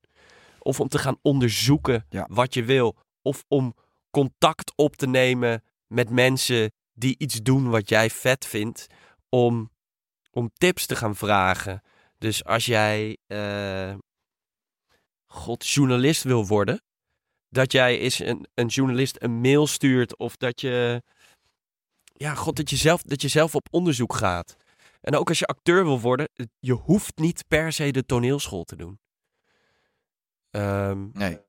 [0.59, 2.27] Of om te gaan onderzoeken Ja.
[2.29, 2.95] wat je wil.
[3.21, 3.75] Of om
[4.11, 8.87] contact op te nemen met mensen die iets doen wat jij vet vindt.
[9.29, 9.71] Om,
[10.31, 11.81] om tips te gaan vragen.
[12.17, 13.95] Dus als jij, eh,
[15.25, 16.81] god, journalist wil worden
[17.49, 21.03] dat jij eens een, een journalist een mail stuurt of dat je,
[22.13, 24.55] ja, god, dat je, zelf, dat je zelf op onderzoek gaat.
[25.07, 28.75] En ook als je acteur wil worden, je hoeft niet per se de toneelschool te
[28.75, 28.99] doen.
[30.49, 31.39] Ehm, Nee.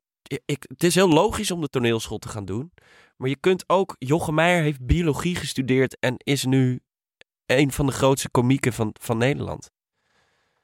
[0.45, 2.73] ik, het is heel logisch om de toneelschool te gaan doen.
[3.17, 6.79] Maar je kunt ook, Jochem Meijer heeft biologie gestudeerd en is nu
[7.45, 9.71] een van de grootste komieken van, van Nederland.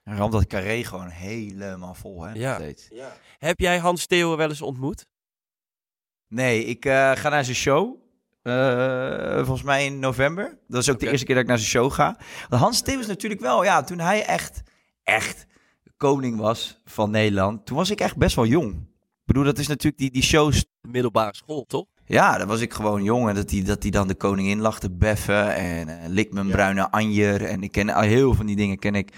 [0.04, 2.34] En ramt dat carré gewoon helemaal vol, hè?
[2.34, 2.56] Ja.
[2.56, 2.90] steeds.
[3.38, 5.06] Heb jij Hans Steeuwen wel eens ontmoet?
[6.28, 8.05] Nee, ik eh, ga naar zijn show.
[8.46, 10.58] Eh, volgens mij in november.
[10.68, 12.18] Dat is ook de eerste keer dat ik naar zijn show ga.
[12.50, 14.62] Want Hans Tim natuurlijk wel, ja, toen hij echt,
[15.04, 15.46] echt
[15.98, 18.74] koning was van Nederland, toen was ik echt best wel jong.
[18.74, 21.86] Ik bedoel, dat is natuurlijk die, die shows Middelbare school, toch?
[22.06, 24.80] Ja, dan was ik gewoon jong en dat hij dat die dan de koningin lag
[24.80, 28.46] te beffen en eh lik mijn bruine anjer en ik ken al heel veel van
[28.46, 29.14] die dingen ken ik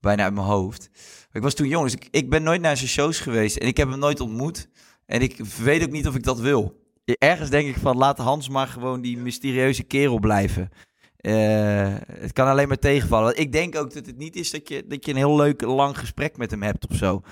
[0.00, 0.88] bijna uit mijn hoofd.
[0.92, 3.66] Maar ik was toen jong, dus ik, ik ben nooit naar zijn shows geweest en
[3.66, 4.68] ik heb hem nooit ontmoet
[5.06, 6.83] en ik weet ook niet of ik dat wil.
[7.04, 10.70] Ergens denk ik van laat Hans maar gewoon die mysterieuze kerel blijven.
[11.16, 13.24] Eh, het kan alleen maar tegenvallen.
[13.24, 15.62] Want Ik denk ook dat het niet is dat je, dat je een heel leuk
[15.62, 17.22] lang gesprek met hem hebt of zo.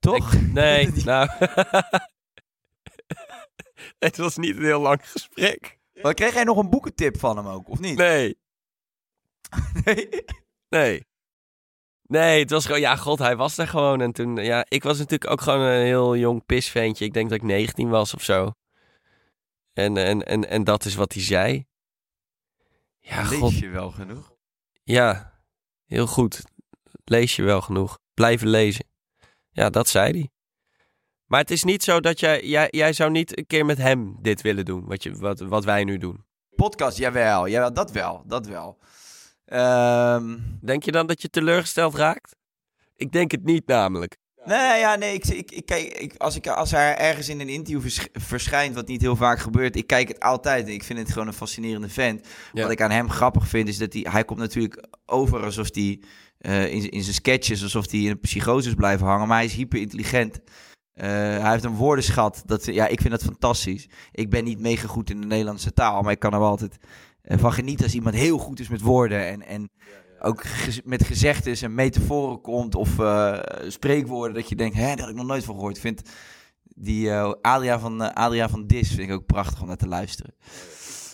[0.00, 0.52] Toch?
[0.52, 1.28] Nee, nou...
[3.98, 5.78] het was niet een heel lang gesprek.
[6.02, 7.96] Maar kreeg jij nog een boekentip van hem ook, of niet?
[7.96, 8.38] Nee,
[9.84, 10.24] Nee.
[10.68, 11.08] nee.
[12.02, 12.80] Nee, het was gewoon...
[12.80, 14.00] Ja, god, hij was er gewoon.
[14.00, 14.36] En toen...
[14.36, 17.04] Ja, ik was natuurlijk ook gewoon een heel jong pisventje.
[17.04, 18.52] Ik denk dat ik 19 was of zo.
[19.72, 21.66] En, en, en, en dat is wat hij zei.
[22.98, 23.50] Ja, god.
[23.52, 24.32] Lees je wel genoeg?
[24.82, 25.40] Ja,
[25.84, 26.44] heel goed.
[27.04, 27.98] Lees je wel genoeg.
[28.14, 28.84] Blijven lezen.
[29.50, 30.30] Ja, dat zei hij.
[31.26, 34.16] Maar het is niet zo dat jij, jij, jij zou niet een keer met hem
[34.20, 36.24] dit willen doen, wat, je, wat, wat wij nu doen.
[36.50, 37.46] Podcast, jawel.
[37.46, 38.22] Ja, dat wel.
[38.26, 38.78] Dat wel.
[39.44, 42.36] Ehm, Denk je dan dat je teleurgesteld raakt?
[42.96, 44.16] Ik denk het niet namelijk.
[44.44, 45.14] Nee, ja, nee.
[45.14, 48.74] Ik, ik, ik, kijk, ik, als, ik, als hij ergens in een interview vers- verschijnt,
[48.74, 50.66] wat niet heel vaak gebeurt, ik kijk het altijd.
[50.66, 52.26] En ik vind het gewoon een fascinerende vent.
[52.52, 52.62] Ja.
[52.62, 56.00] Wat ik aan hem grappig vind, is dat hij, hij komt natuurlijk over alsof hij
[56.38, 59.28] eh, in, in zijn sketches, alsof hij in een psychose blijven hangen.
[59.28, 60.40] Maar hij is hyper intelligent.
[60.92, 62.42] hij heeft een woordenschat.
[62.46, 63.88] Dat, ja, ik vind dat fantastisch.
[64.12, 66.78] Ik ben niet mega goed in de Nederlandse taal, maar ik kan er wel altijd
[67.22, 69.26] eh, van genieten als iemand heel goed is met woorden.
[69.26, 69.70] En, en
[70.22, 74.98] ook gez- met gezegdes en metaforen komt of eh, spreekwoorden dat je denkt, hè, daar
[74.98, 75.78] had ik nog nooit van gehoord.
[75.78, 76.02] Vind
[76.62, 79.88] die eh Adriaan, van, eh, Adriaan van Dis vind ik ook prachtig om naar te
[79.88, 80.34] luisteren.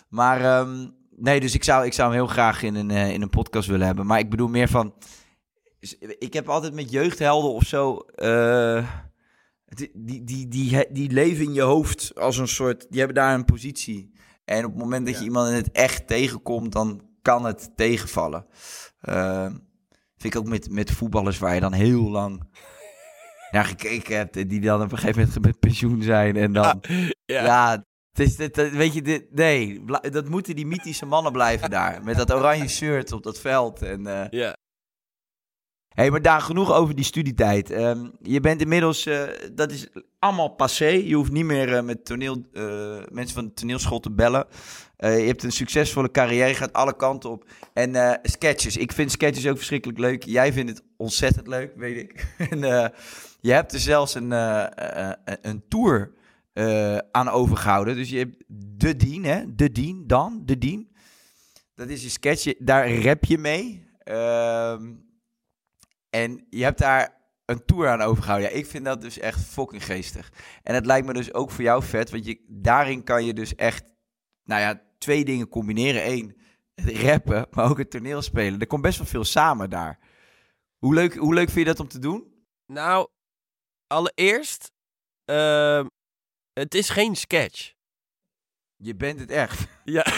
[0.09, 3.31] Maar ehm, nee, dus ik zou, ik zou hem heel graag in een, in een
[3.31, 4.07] podcast willen hebben.
[4.07, 4.95] Maar ik bedoel meer van,
[6.19, 8.05] ik heb altijd met jeugdhelden of zo,
[9.67, 13.35] die, die, die, die, die leven in je hoofd als een soort, die hebben daar
[13.35, 14.13] een positie.
[14.45, 18.47] En op het moment dat je iemand in het echt tegenkomt, dan kan het tegenvallen.
[19.07, 19.51] Ehm,
[20.17, 22.43] vind ik ook met, met voetballers waar je dan heel lang
[23.51, 24.37] naar gekeken hebt.
[24.37, 26.37] En die dan op een gegeven moment met pensioen zijn.
[26.37, 26.81] En dan,
[27.27, 27.45] Ja.
[27.45, 32.05] ja, het is, dat- weet je, dit, nee, dat moeten die mythische mannen blijven daar.
[32.05, 33.83] Met dat oranje shirt op dat veld.
[33.83, 34.57] En, Ja.
[35.97, 37.71] Hey, maar daar genoeg over die studietijd.
[37.71, 40.87] Ehm, je bent inmiddels, eh, dat is allemaal passé.
[40.87, 44.47] Je hoeft niet meer eh, met toneel, eh, mensen van de toneelschool te bellen.
[44.99, 47.45] Je hebt een succesvolle carrière, je gaat alle kanten op.
[47.73, 50.25] En sketches, ik vind sketches ook verschrikkelijk leuk.
[50.25, 52.35] Jij vindt het ontzettend leuk, weet ik.
[52.51, 52.61] en
[53.41, 54.31] je hebt er zelfs een,
[55.43, 56.13] een tour
[57.11, 57.95] aan overgehouden.
[57.95, 58.45] Dus je hebt
[58.79, 59.55] De Dien, hè?
[59.55, 60.91] De Dien, dan, De Dien.
[61.75, 63.89] Dat is een sketch, daar rap je mee.
[63.99, 64.83] Ehm,
[66.23, 68.51] en je hebt daar een tour aan overgehouden.
[68.51, 70.33] Ja, ik vind dat dus echt fucking geestig.
[70.63, 73.55] En het lijkt me dus ook voor jou vet, want je, daarin kan je dus
[73.55, 73.85] echt,
[74.45, 76.11] nou ja, twee dingen combineren.
[76.11, 76.37] Eén,
[76.75, 78.61] het rappen, maar ook het toneelspelen.
[78.61, 79.99] Er komt best wel veel samen daar.
[80.79, 82.45] Hoe leuk, hoe leuk vind je dat om te doen?
[82.67, 83.09] Nou,
[83.87, 84.73] allereerst,
[85.25, 85.87] ehm,
[86.53, 87.75] het is geen sketch.
[88.77, 89.67] Je bent het echt.
[89.85, 90.07] Ja.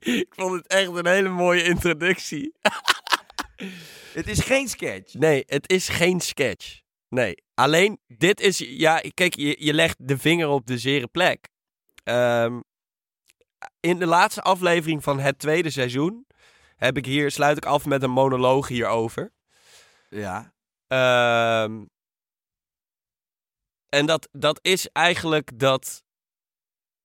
[0.00, 2.54] ik vond het echt een hele mooie introductie.
[4.16, 5.14] Het is geen sketch.
[5.14, 6.80] Nee, het is geen sketch.
[7.08, 8.58] Nee, alleen dit is...
[8.58, 11.48] Ja, kijk, je, je legt de vinger op de zere plek.
[12.04, 12.60] Ehm,
[13.80, 16.26] in de laatste aflevering van het tweede seizoen...
[16.76, 19.32] heb ik hier, sluit ik af met een monoloog hierover.
[20.10, 20.54] Ja.
[20.86, 21.84] Ehm,
[23.88, 26.04] en dat, dat is eigenlijk dat...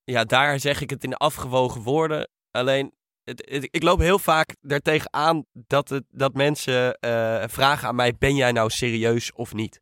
[0.04, 2.30] Ja, daar zeg ik het in afgewogen woorden.
[2.52, 8.16] Alleen, ik loop heel vaak daartegen aan dat, het, dat mensen eh, vragen aan mij...
[8.18, 9.82] Ben jij nou serieus of niet?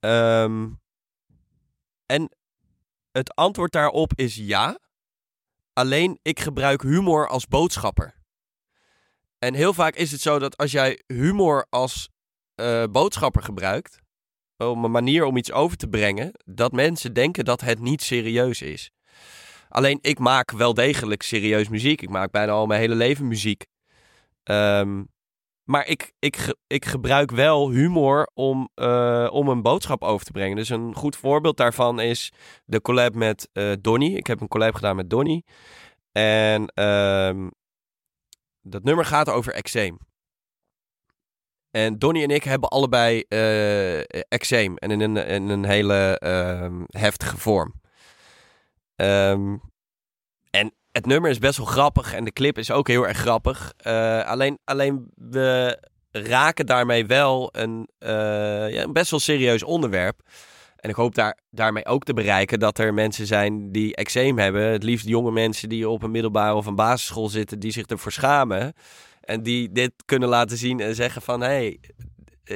[0.00, 0.68] Ehm,
[2.06, 2.36] en
[3.12, 4.78] het antwoord daarop is ja.
[5.72, 8.14] Alleen, ik gebruik humor als boodschapper.
[9.38, 12.08] En heel vaak is het zo dat als jij humor als
[12.54, 13.98] eh, boodschapper gebruikt,
[14.56, 18.62] om een manier om iets over te brengen, dat mensen denken dat het niet serieus
[18.62, 18.90] is.
[19.74, 22.02] Alleen ik maak wel degelijk serieus muziek.
[22.02, 23.66] Ik maak bijna al mijn hele leven muziek.
[24.42, 25.02] Ehm,
[25.64, 30.56] maar ik, ik, ik gebruik wel humor om, eh, om een boodschap over te brengen.
[30.56, 32.32] Dus een goed voorbeeld daarvan is
[32.64, 34.14] de collab met eh Donny.
[34.14, 35.42] Ik heb een collab gedaan met Donny.
[36.12, 37.48] En ehm,
[38.60, 39.98] dat nummer gaat over eczeem.
[41.70, 44.76] En Donny en ik hebben allebei eh eczeem.
[44.76, 47.82] En in een, in een hele ehm, heftige vorm.
[48.96, 49.56] Ehm,
[50.50, 53.72] en het nummer is best wel grappig en de clip is ook heel erg grappig.
[53.76, 55.78] Eh, alleen, alleen we
[56.10, 58.10] raken daarmee wel een, eh,
[58.72, 60.20] ja, een best wel serieus onderwerp.
[60.76, 64.62] En ik hoop daar, daarmee ook te bereiken dat er mensen zijn die eczeem hebben.
[64.62, 68.12] Het liefst jonge mensen die op een middelbare of een basisschool zitten, die zich ervoor
[68.12, 68.72] schamen.
[69.20, 71.80] En die dit kunnen laten zien en zeggen van, hé, hey,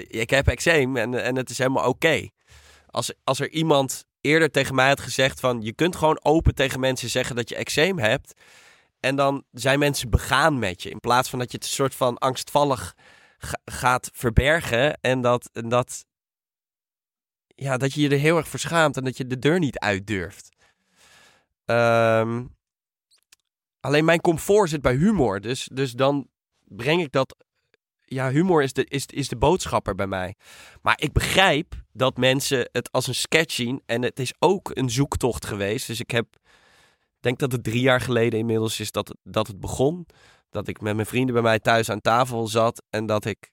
[0.09, 2.29] ik heb eczeem en, en het is helemaal oké.
[2.87, 6.81] Als, als er iemand eerder tegen mij had gezegd van, je kunt gewoon open tegen
[6.81, 8.35] mensen zeggen dat je eczeem hebt.
[9.00, 10.90] En dan zijn mensen begaan met je.
[10.90, 12.94] In plaats van dat je het soort van angstvallig
[13.64, 15.00] gaat verbergen.
[15.00, 16.04] En dat, en dat,
[17.46, 20.07] ja, dat je je er heel erg verschaamt en dat je de deur niet uit
[20.07, 20.48] durft.
[21.64, 22.44] Ehm,
[23.81, 25.40] alleen mijn comfort zit bij humor.
[25.40, 26.28] Dus, dus dan
[26.64, 27.37] breng ik dat.
[28.11, 30.35] Ja, humor is de, is, is de boodschapper bij mij.
[30.83, 33.83] Maar ik begrijp dat mensen het als een sketch zien.
[33.87, 35.87] En het is ook een zoektocht geweest.
[35.87, 36.27] Dus ik heb.
[37.21, 40.07] Denk dat het drie jaar geleden inmiddels is dat, dat het begon.
[40.51, 42.83] Dat ik met mijn vrienden bij mij thuis aan tafel zat.
[42.90, 43.51] En dat ik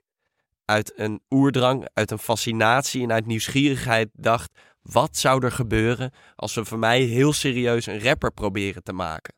[0.65, 6.53] uit een oerdrang, uit een fascinatie en uit nieuwsgierigheid dacht: wat zou er gebeuren als
[6.53, 9.33] we voor mij heel serieus een rapper proberen te maken?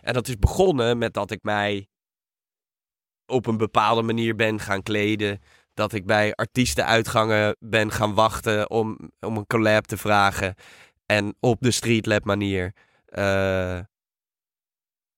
[0.00, 1.88] En dat is begonnen met dat ik mij
[3.26, 5.40] op een bepaalde manier ben gaan kleden.
[5.74, 10.54] Dat ik bij artiestenuitgangen ben gaan wachten om, om een collab te vragen.
[11.06, 12.72] En op de streetlab manier.
[13.08, 13.78] Uh,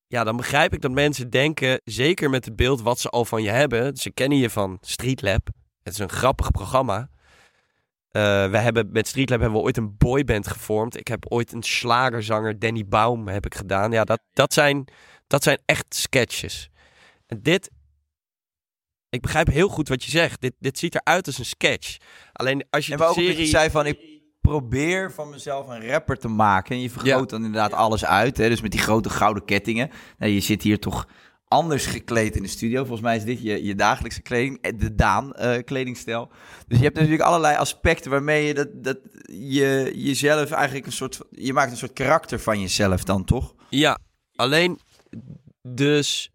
[0.07, 3.43] ja, dan begrijp ik dat mensen denken, zeker met het beeld wat ze al van
[3.43, 3.97] je hebben.
[3.97, 5.49] Ze kennen je van Streetlab.
[5.83, 7.09] Het is een grappig programma.
[8.17, 10.97] Uh, we hebben, met Streetlab hebben we ooit een boyband gevormd.
[10.97, 13.93] Ik heb ooit een slagerzanger, Danny Baum, heb ik gedaan.
[13.93, 14.89] Ja, dat, dat, zijn,
[15.27, 16.71] dat zijn echt sketches.
[17.27, 17.71] En dit,
[19.09, 20.41] ik begrijp heel goed wat je zegt.
[20.41, 21.97] Dit, dit ziet eruit als een sketch.
[22.33, 23.39] Alleen als je en de ook serie...
[23.39, 23.99] je zei van, ik
[24.41, 26.75] probeer van mezelf een rapper te maken.
[26.75, 28.37] En je vergroot dan inderdaad alles uit.
[28.37, 28.49] Hè?
[28.49, 29.91] Dus met die grote gouden kettingen.
[30.19, 31.07] Nou, je zit hier toch
[31.49, 32.81] anders gekleed in de studio.
[32.81, 36.31] Volgens mij is dit je, je dagelijkse kleding, eh, de Daan uh, kledingstijl.
[36.67, 41.21] Dus je hebt natuurlijk allerlei aspecten waarmee je dat, dat je jezelf eigenlijk een soort,
[41.31, 43.55] je maakt een soort karakter van jezelf dan toch?
[43.69, 43.99] Ja,
[44.35, 44.81] alleen
[45.63, 46.33] dus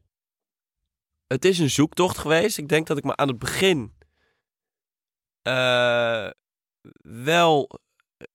[1.31, 2.57] het is een zoektocht geweest.
[2.57, 3.93] Ik denk dat ik me aan het begin
[5.47, 6.29] uh,
[7.01, 7.79] wel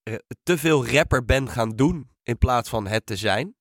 [0.03, 3.55] eh, te veel rapper ben gaan doen in plaats van het te zijn.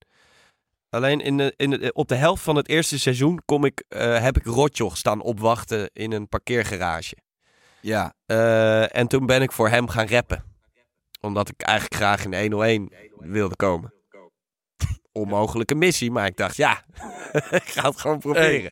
[0.89, 4.21] Alleen in de, in de, op de helft van het eerste seizoen kom ik, uh,
[4.21, 7.17] heb ik Rotjoch staan opwachten in een parkeergarage.
[7.81, 8.13] Ja.
[8.27, 10.43] Uh, en toen ben ik voor hem gaan rappen.
[11.21, 13.93] Omdat ik eigenlijk graag in de 101 wilde komen.
[15.11, 16.85] Onmogelijke missie, maar ik dacht, ja,
[17.49, 18.71] ik ga het gewoon proberen.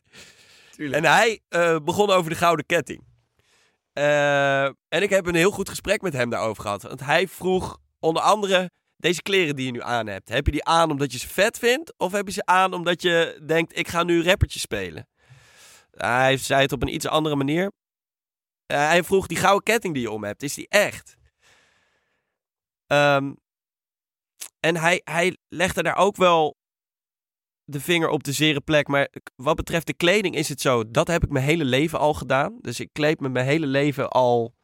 [0.76, 3.04] en hij uh, begon over de gouden ketting.
[3.94, 6.82] Uh, en ik heb een heel goed gesprek met hem daarover gehad.
[6.82, 10.28] Want hij vroeg onder andere deze kleren die je nu aan hebt.
[10.28, 11.94] Heb je die aan omdat je ze vet vindt?
[11.96, 15.08] Of heb je ze aan omdat je denkt, ik ga nu rappertje spelen?
[15.90, 17.72] Hij zei het op een iets andere manier.
[18.66, 21.16] Uh, hij vroeg, die gouden ketting die je om hebt, is die echt?
[22.86, 23.36] Um,
[24.60, 26.56] en hij, hij legde daar ook wel
[27.64, 28.88] de vinger op de zere plek.
[28.88, 30.90] Maar wat betreft de kleding is het zo.
[30.90, 32.58] Dat heb ik mijn hele leven al gedaan.
[32.60, 34.54] Dus ik kleed me mijn hele leven al.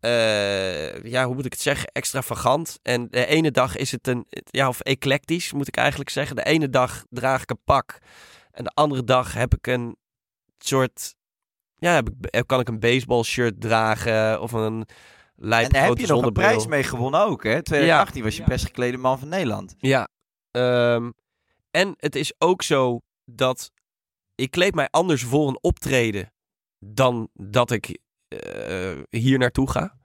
[0.00, 1.88] Uh, ja, hoe moet ik het zeggen?
[1.92, 2.78] Extravagant.
[2.82, 4.26] En de ene dag is het een.
[4.44, 6.36] Ja, of eclectisch moet ik eigenlijk zeggen.
[6.36, 7.98] De ene dag draag ik een pak.
[8.50, 9.96] En de andere dag heb ik een
[10.58, 11.14] soort.
[11.78, 14.40] Ja, heb ik, kan ik een baseball shirt dragen.
[14.40, 14.86] Of een.
[15.38, 17.62] En daar heb je nog een prijs mee gewonnen ook, hè?
[17.62, 18.24] 2018 ja.
[18.24, 19.74] was je best geklede man van Nederland.
[19.78, 20.08] Ja.
[20.50, 21.14] Um,
[21.76, 23.72] en het is ook zo dat
[24.34, 26.32] ik kleed mij anders voor een optreden
[26.78, 29.98] dan dat ik uh, hier naartoe ga.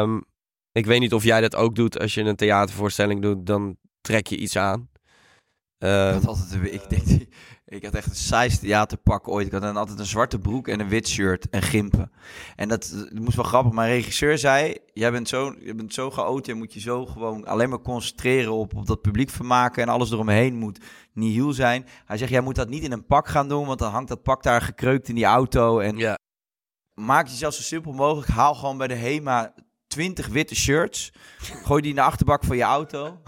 [0.00, 0.24] Um,
[0.72, 4.26] ik weet niet of jij dat ook doet als je een theatervoorstelling doet, dan trek
[4.26, 4.90] je iets aan.
[5.78, 7.26] Uh, dat altijd, ik denk,
[7.68, 9.46] ik had echt een saaiste theaterpak ooit.
[9.46, 12.12] Ik had dan altijd een zwarte broek en een wit shirt en gimpen.
[12.56, 13.72] En dat, dat moest wel grappig.
[13.72, 17.46] Mijn regisseur zei, jij bent zo, je bent zo geoot, je moet je zo gewoon
[17.46, 20.80] alleen maar concentreren op, op dat publiek vermaken en alles eromheen moet
[21.12, 21.86] nihil zijn.
[22.04, 24.22] Hij zegt, jij moet dat niet in een pak gaan doen, want dan hangt dat
[24.22, 25.78] pak daar gekreukt in die auto.
[25.78, 26.18] En ja.
[26.94, 28.28] maak jezelf zo simpel mogelijk.
[28.28, 29.54] Haal gewoon bij de HEMA
[29.86, 31.12] 20 witte shirts.
[31.38, 33.22] Gooi die in de achterbak van je auto.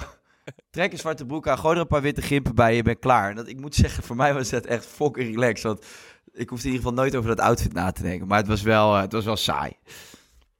[0.71, 3.31] Trek een zwarte broek aan, gooi er een paar witte gimpen bij, je bent klaar.
[3.31, 5.63] En dat, ik moet zeggen, voor mij was dat echt fucking relaxed.
[5.63, 5.85] Want
[6.33, 8.27] ik hoefde in ieder geval nooit over dat outfit na te denken.
[8.27, 9.73] Maar het was wel, uh, het was wel saai.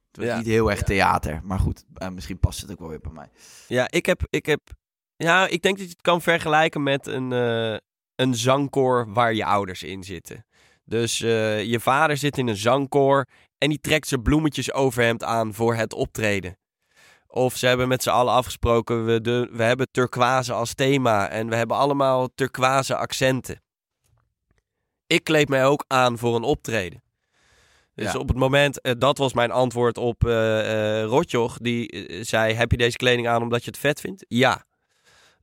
[0.07, 0.37] Het was ja.
[0.37, 1.39] niet heel erg theater.
[1.43, 3.29] Maar goed, uh, misschien past het ook wel weer bij mij.
[3.67, 4.61] Ja, ik heb, ik heb...
[5.15, 7.77] Ja, ik denk dat je het kan vergelijken met een, uh,
[8.15, 10.45] een zangkoor waar je ouders in zitten.
[10.85, 13.25] Dus je vader zit in een zangkoor
[13.57, 16.57] en die trekt zijn bloemetjes overhemd aan voor het optreden
[17.31, 21.49] Of ze hebben met z'n allen afgesproken, we, de, we hebben turquoise als thema en
[21.49, 23.61] we hebben allemaal turquoise accenten.
[25.07, 27.03] Ik kleed mij ook aan voor een optreden.
[27.95, 28.19] Dus Ja.
[28.19, 31.57] op het moment, eh, dat was mijn antwoord op eh Rotjoch.
[31.57, 34.25] Die zei, heb je deze kleding aan omdat je het vet vindt?
[34.27, 34.65] Ja.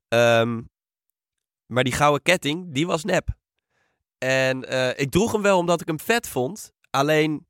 [0.09, 0.63] Ehm,
[1.67, 3.29] maar die gouden ketting, die was nep.
[4.19, 4.63] En
[4.99, 6.73] ik droeg hem wel omdat ik hem vet vond.
[6.91, 7.47] Alleen,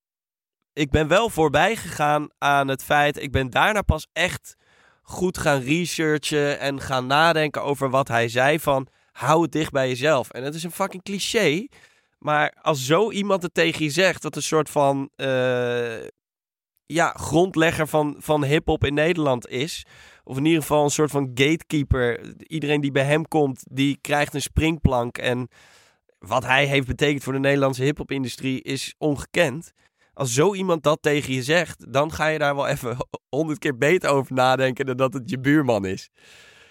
[0.77, 3.23] ik ben wel voorbij gegaan aan het feit...
[3.23, 4.57] Ik ben daarna pas echt
[5.03, 8.89] goed gaan researchen en gaan nadenken over wat hij zei van...
[9.13, 10.31] Hou het dicht bij jezelf.
[10.31, 11.67] En het is een fucking cliché.
[12.19, 15.11] Maar als zo iemand het tegen je zegt, dat een soort van...
[15.15, 16.05] eh,
[16.87, 19.87] ja, grondlegger van, van hip-hop in Nederland is.
[20.25, 22.35] Of in ieder geval een soort van gatekeeper.
[22.47, 25.19] Iedereen die bij hem komt, die krijgt een springplank.
[25.19, 25.49] En
[26.19, 29.73] wat hij heeft betekend voor de Nederlandse hip-hop-industrie is ongekend.
[30.17, 32.97] Als zo iemand dat tegen je zegt, dan ga je daar wel even
[33.37, 36.11] honderd keer beter over nadenken dan dat het je buurman is.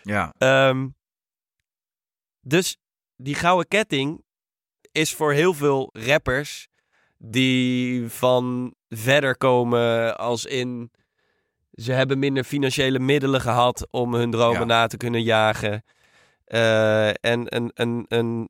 [0.02, 0.34] Ja.
[0.38, 0.88] Ehm,
[2.42, 2.78] dus
[3.16, 4.24] die gouden ketting
[4.92, 6.68] is voor heel veel rappers
[7.18, 10.92] die van verder komen als in
[11.72, 14.66] ze hebben minder financiële middelen gehad om hun dromen Ja.
[14.66, 15.84] na te kunnen jagen.
[16.46, 18.50] Eh, en een, een, een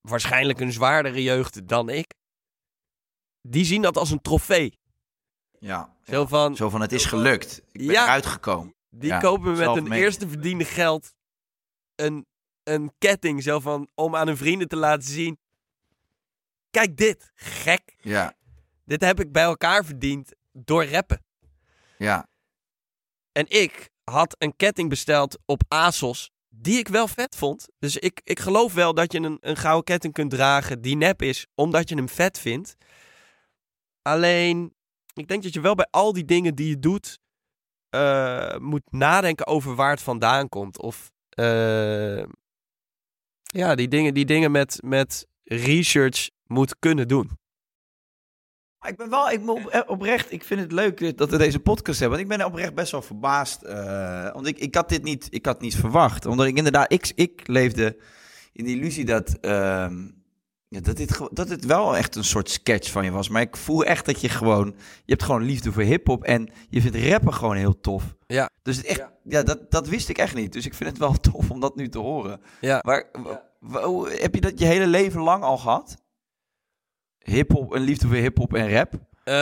[0.00, 2.14] waarschijnlijk een zwaardere jeugd dan ik.
[3.42, 4.78] Die zien dat als een trofee.
[5.58, 5.94] Ja.
[6.02, 7.62] Zo van, Zo van, het is gelukt.
[7.72, 8.02] Ik ben Ja.
[8.04, 8.74] eruit gekomen.
[8.90, 11.14] Die Ja, kopen met hun eerste verdiende geld
[11.94, 12.26] een,
[12.62, 13.42] een ketting.
[13.42, 15.38] Zo van, om aan hun vrienden te laten zien.
[16.70, 17.96] Kijk dit, gek.
[18.00, 18.34] Ja.
[18.84, 21.24] Dit heb ik bij elkaar verdiend door rappen.
[21.98, 22.28] Ja.
[23.32, 27.68] En ik had een ketting besteld op ASOS die ik wel vet vond.
[27.78, 31.22] Dus ik, ik geloof wel dat je een, een gouden ketting kunt dragen die nep
[31.22, 32.74] is, omdat je hem vet vindt.
[34.02, 34.74] Alleen,
[35.14, 37.18] ik denk dat je wel bij al die dingen die je doet,
[37.88, 40.80] eh, moet nadenken over waar het vandaan komt.
[40.80, 42.22] Of eh,
[43.42, 47.30] ja, die dingen, die dingen met, met research moet kunnen doen.
[48.86, 52.00] Ik ben wel, ik ben eh, oprecht, ik vind het leuk dat we deze podcast
[52.00, 52.18] hebben.
[52.18, 53.62] Want ik ben oprecht best wel verbaasd.
[54.32, 56.26] want ik, ik had dit niet, ik had niet verwacht.
[56.26, 57.98] Omdat ik inderdaad, ik, ik leefde
[58.52, 60.08] in de illusie dat, ehm,
[60.72, 63.28] ja, dat, dit, dat dit wel echt een soort sketch van je was.
[63.28, 64.66] Maar ik voel echt dat je gewoon,
[65.04, 68.14] je hebt gewoon liefde voor hip-hop en je vindt rappen gewoon heel tof.
[68.26, 68.50] Ja.
[68.62, 70.52] Dus het echt, ja, dat, dat wist ik echt niet.
[70.52, 72.40] Dus ik vind het wel tof om dat nu te horen.
[72.60, 72.80] Ja.
[72.84, 73.10] Maar
[74.08, 75.96] heb je dat je hele leven lang al gehad?
[77.18, 78.92] Hip-hop, een liefde voor hip-hop en rap?
[79.24, 79.34] Eh,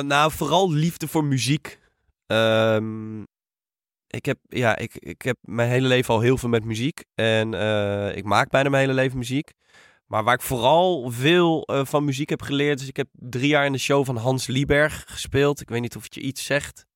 [0.00, 1.78] nou, vooral liefde voor muziek.
[2.26, 3.20] Ehm,
[4.06, 7.04] ik, heb, ja, ik, ik heb mijn hele leven al heel veel met muziek.
[7.14, 9.56] En eh, ik maak bijna mijn hele leven muziek.
[10.08, 12.80] Maar waar ik vooral veel eh, van muziek heb geleerd...
[12.80, 15.60] is ik heb drie jaar in de show van Hans Lieberg gespeeld.
[15.60, 16.86] Ik weet niet of het je iets zegt.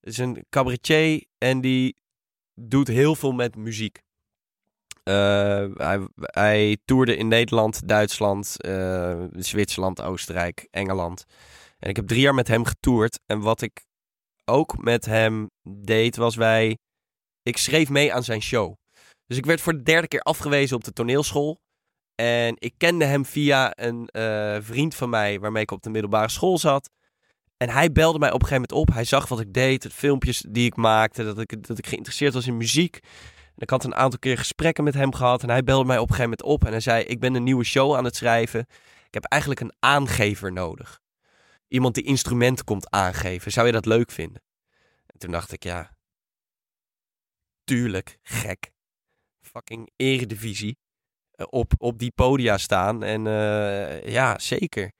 [0.00, 1.96] Het is een cabaretier en die
[2.54, 4.02] doet heel veel met muziek.
[5.02, 11.24] Eh, hij, hij toerde in Nederland, Duitsland, eh, Zwitserland, Oostenrijk, Engeland.
[11.78, 13.20] En ik heb drie jaar met hem getoerd.
[13.26, 13.84] En wat ik
[14.44, 16.78] ook met hem deed, was wij...
[17.42, 18.74] Ik schreef mee aan zijn show.
[19.26, 21.62] Dus ik werd voor de derde keer afgewezen op de toneelschool.
[22.14, 26.28] En ik kende hem via een eh, vriend van mij, waarmee ik op de middelbare
[26.28, 26.90] school zat.
[27.56, 28.94] En hij belde mij op een gegeven moment op.
[28.94, 32.34] Hij zag wat ik deed, de filmpjes die ik maakte, dat ik, dat ik geïnteresseerd
[32.34, 32.98] was in muziek.
[33.54, 35.42] En ik had een aantal keer gesprekken met hem gehad.
[35.42, 36.64] En hij belde mij op een gegeven moment op.
[36.64, 38.60] En hij zei, ik ben een nieuwe show aan het schrijven.
[39.06, 41.00] Ik heb eigenlijk een aangever nodig.
[41.68, 43.52] Iemand die instrumenten komt aangeven.
[43.52, 44.42] Zou je dat leuk vinden?
[45.06, 45.92] En toen dacht ik, ja...
[47.64, 48.72] Tuurlijk, gek.
[49.40, 50.78] Fucking eredivisie.
[51.34, 53.02] Eh, op, op die podia staan.
[53.02, 54.92] En eh, ja, zeker.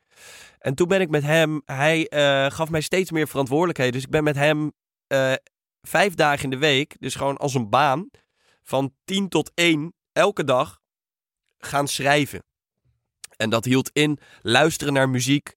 [0.58, 1.62] En toen ben ik met hem...
[1.64, 3.92] Hij eh, gaf mij steeds meer verantwoordelijkheden.
[3.92, 4.72] Dus ik ben met hem
[5.82, 6.96] vijf dagen in de week...
[7.00, 8.10] Dus gewoon als een baan
[8.62, 10.80] van 10 tot 1 elke dag
[11.58, 12.44] gaan schrijven.
[13.36, 15.54] En dat hield in luisteren naar muziek,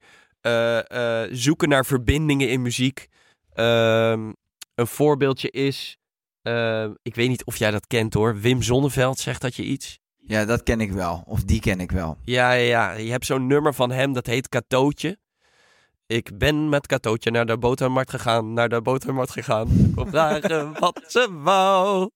[1.32, 3.08] zoeken naar verbindingen in muziek.
[3.54, 4.32] Ehm,
[4.76, 5.98] een voorbeeldje is,
[7.02, 10.00] ik weet niet of jij dat kent hoor, Wim Zonneveld zegt dat je iets.
[10.28, 11.24] Ja, dat ken ik wel.
[11.26, 12.18] Of die ken ik wel.
[12.24, 12.92] Ja, ja, ja.
[12.92, 15.18] je hebt zo'n nummer van hem, dat heet Katootje.
[16.06, 19.68] Ik ben met Katootje naar de botermarkt gegaan, naar de botermarkt gegaan.
[19.68, 22.10] Ik kom vragen wat ze wou.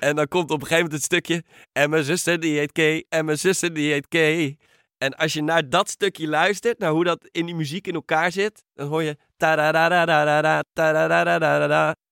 [0.00, 1.44] En dan komt op een gegeven moment het stukje.
[1.72, 3.04] En mijn zuster die heet Kay.
[3.08, 4.58] En mijn zuster die heet Kay.
[4.98, 8.32] En als je naar dat stukje luistert, naar hoe dat in die muziek in elkaar
[8.32, 9.16] zit, dan hoor je.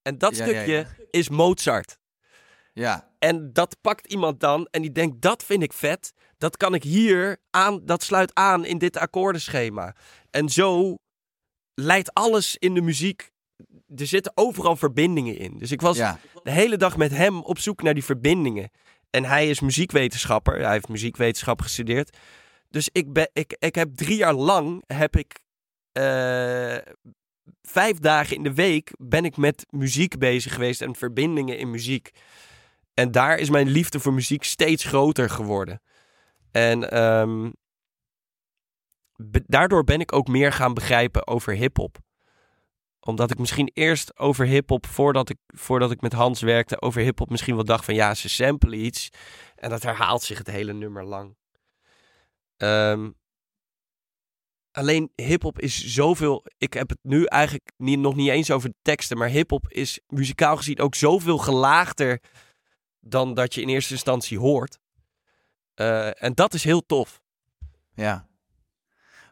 [0.02, 1.98] En dat stukje is Mozart.
[2.72, 6.12] Ja, En dat pakt iemand dan en die denkt, dat vind ik vet.
[6.38, 9.94] Dat kan ik hier aan, dat sluit aan in dit akkoordenschema.
[10.30, 10.96] En zo
[11.74, 13.30] leidt alles in de muziek
[13.96, 15.58] er zitten overal verbindingen in.
[15.58, 16.18] Dus ik was Ja.
[16.42, 18.70] de hele dag met hem op zoek naar die verbindingen.
[19.10, 20.60] En hij is muziekwetenschapper.
[20.60, 22.16] Hij heeft muziekwetenschap gestudeerd.
[22.68, 25.40] Dus ik, ben, ik, ik heb drie jaar lang heb ik
[25.92, 26.76] eh,
[27.62, 32.10] vijf dagen in de week ben ik met muziek bezig geweest en verbindingen in muziek.
[32.98, 35.82] En daar is mijn liefde voor muziek steeds groter geworden.
[36.50, 37.50] En ehm,
[39.46, 41.98] daardoor ben ik ook meer gaan begrijpen over hip-hop.
[43.00, 47.30] Omdat ik misschien eerst over hip-hop, voordat ik, voordat ik met Hans werkte, over hip-hop
[47.30, 49.08] misschien wel dacht van ja, ze samplen iets.
[49.54, 51.36] En dat herhaalt zich het hele nummer lang.
[52.56, 53.10] Ehm,
[54.72, 56.44] alleen hip-hop is zoveel.
[56.56, 59.18] Ik heb het nu eigenlijk niet, nog niet eens over de teksten.
[59.18, 62.20] Maar hip-hop is muzikaal gezien ook zoveel gelaagder
[63.00, 64.78] dan dat je in eerste instantie hoort.
[65.74, 67.20] Eh, en dat is heel tof.
[67.94, 68.26] Ja.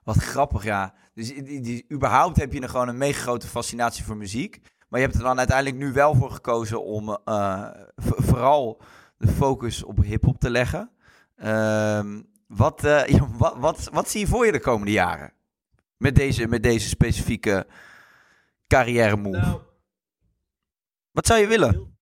[0.05, 0.95] Wat grappig, ja.
[1.15, 4.61] Dus die, die, überhaupt heb je er gewoon een mega grote fascinatie voor muziek.
[4.89, 8.81] Maar je hebt er dan uiteindelijk nu wel voor gekozen om eh, v- vooral
[9.19, 10.91] de focus op hip-hop te leggen.
[11.37, 15.33] Ehm, wat, eh, ja, wat, wat, wat zie je voor je de komende jaren?
[15.97, 17.67] Met deze, met deze specifieke
[18.67, 19.61] carrière move.
[21.11, 21.96] wat zou je willen?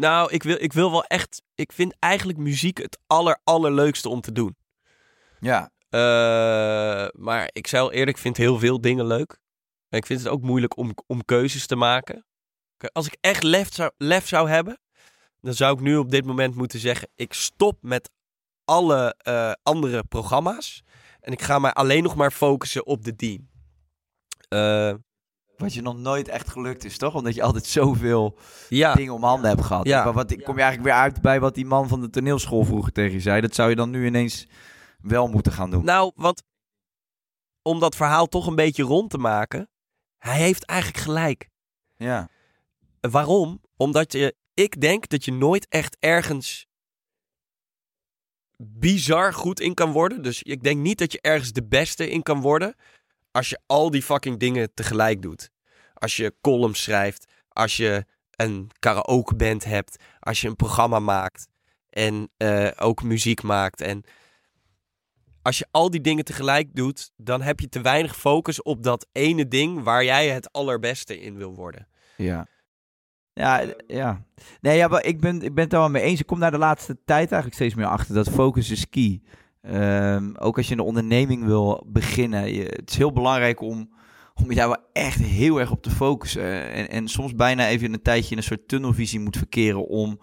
[0.00, 1.42] Nou, ik wil, ik wil wel echt.
[1.54, 4.56] Ik vind eigenlijk muziek het aller, allerleukste om te doen.
[5.40, 9.38] Ja, Eh, maar ik zou eerlijk, ik vind heel veel dingen leuk.
[9.88, 12.26] En ik vind het ook moeilijk om, om keuzes te maken.
[12.92, 14.80] Als ik echt lef zou, lef zou hebben,
[15.40, 18.10] dan zou ik nu op dit moment moeten zeggen: ik stop met
[18.64, 20.82] alle eh, andere programma's.
[21.20, 23.48] En ik ga mij alleen nog maar focussen op de Dean.
[24.48, 24.94] Eh,
[25.60, 27.14] wat je nog nooit echt gelukt is, toch?
[27.14, 28.38] Omdat je altijd zoveel
[28.68, 29.86] ja, dingen om handen hebt gehad.
[29.86, 30.04] Ja.
[30.04, 32.92] Maar wat, kom je eigenlijk weer uit bij wat die man van de toneelschool vroeger
[32.92, 33.40] tegen je zei?
[33.40, 34.46] Dat zou je dan nu ineens
[35.00, 35.84] wel moeten gaan doen.
[35.84, 36.42] nou, want
[37.62, 39.68] om dat verhaal toch een beetje rond te maken,
[40.18, 41.48] hij heeft eigenlijk gelijk.
[41.96, 42.28] Ja.
[43.00, 43.60] Waarom?
[43.76, 46.66] Omdat je, ik denk dat je nooit echt ergens
[48.56, 50.22] bizar goed in kan worden.
[50.22, 52.74] Dus ik denk niet dat je ergens de beste in kan worden
[53.30, 55.50] als je al die fucking dingen tegelijk doet.
[55.94, 61.48] Als je columns schrijft, als je een karaokeband hebt, als je een programma maakt
[61.90, 63.80] en eh, ook muziek maakt.
[63.80, 64.04] En
[65.42, 69.06] als je al die dingen tegelijk doet, dan heb je te weinig focus op dat
[69.12, 71.88] ene ding waar jij het allerbeste in wil worden.
[72.16, 72.46] Ja.
[73.32, 74.24] Ja, ja.
[74.60, 76.20] Nee, ja, maar ik ben, ik ben het er wel mee eens.
[76.20, 79.22] Ik kom daar de laatste tijd eigenlijk steeds meer achter dat focus is key.
[79.62, 82.54] Ehm, ook als je een onderneming wil beginnen.
[82.54, 83.90] Je, het is heel belangrijk om,
[84.34, 86.72] om je daar wel echt heel erg op te focussen.
[86.72, 90.20] En, en soms bijna even een tijdje in een soort tunnelvisie moet verkeren om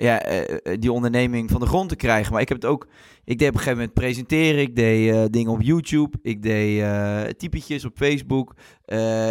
[0.00, 2.32] ja, eh, eh, die onderneming van de grond te krijgen.
[2.32, 2.88] Maar ik heb het ook...
[3.24, 4.60] Ik deed op een gegeven moment presenteren.
[4.60, 6.18] Ik deed eh, dingen op YouTube.
[6.22, 8.54] Ik deed typetjes op Facebook.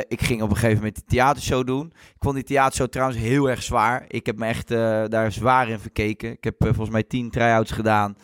[0.07, 1.85] Ik ging op een gegeven moment een theatershow doen.
[1.85, 4.05] Ik vond die theatershow trouwens heel erg zwaar.
[4.07, 4.67] Ik heb me echt
[5.11, 6.31] daar zwaar in verkeken.
[6.31, 8.15] Ik heb volgens mij tien try-outs gedaan.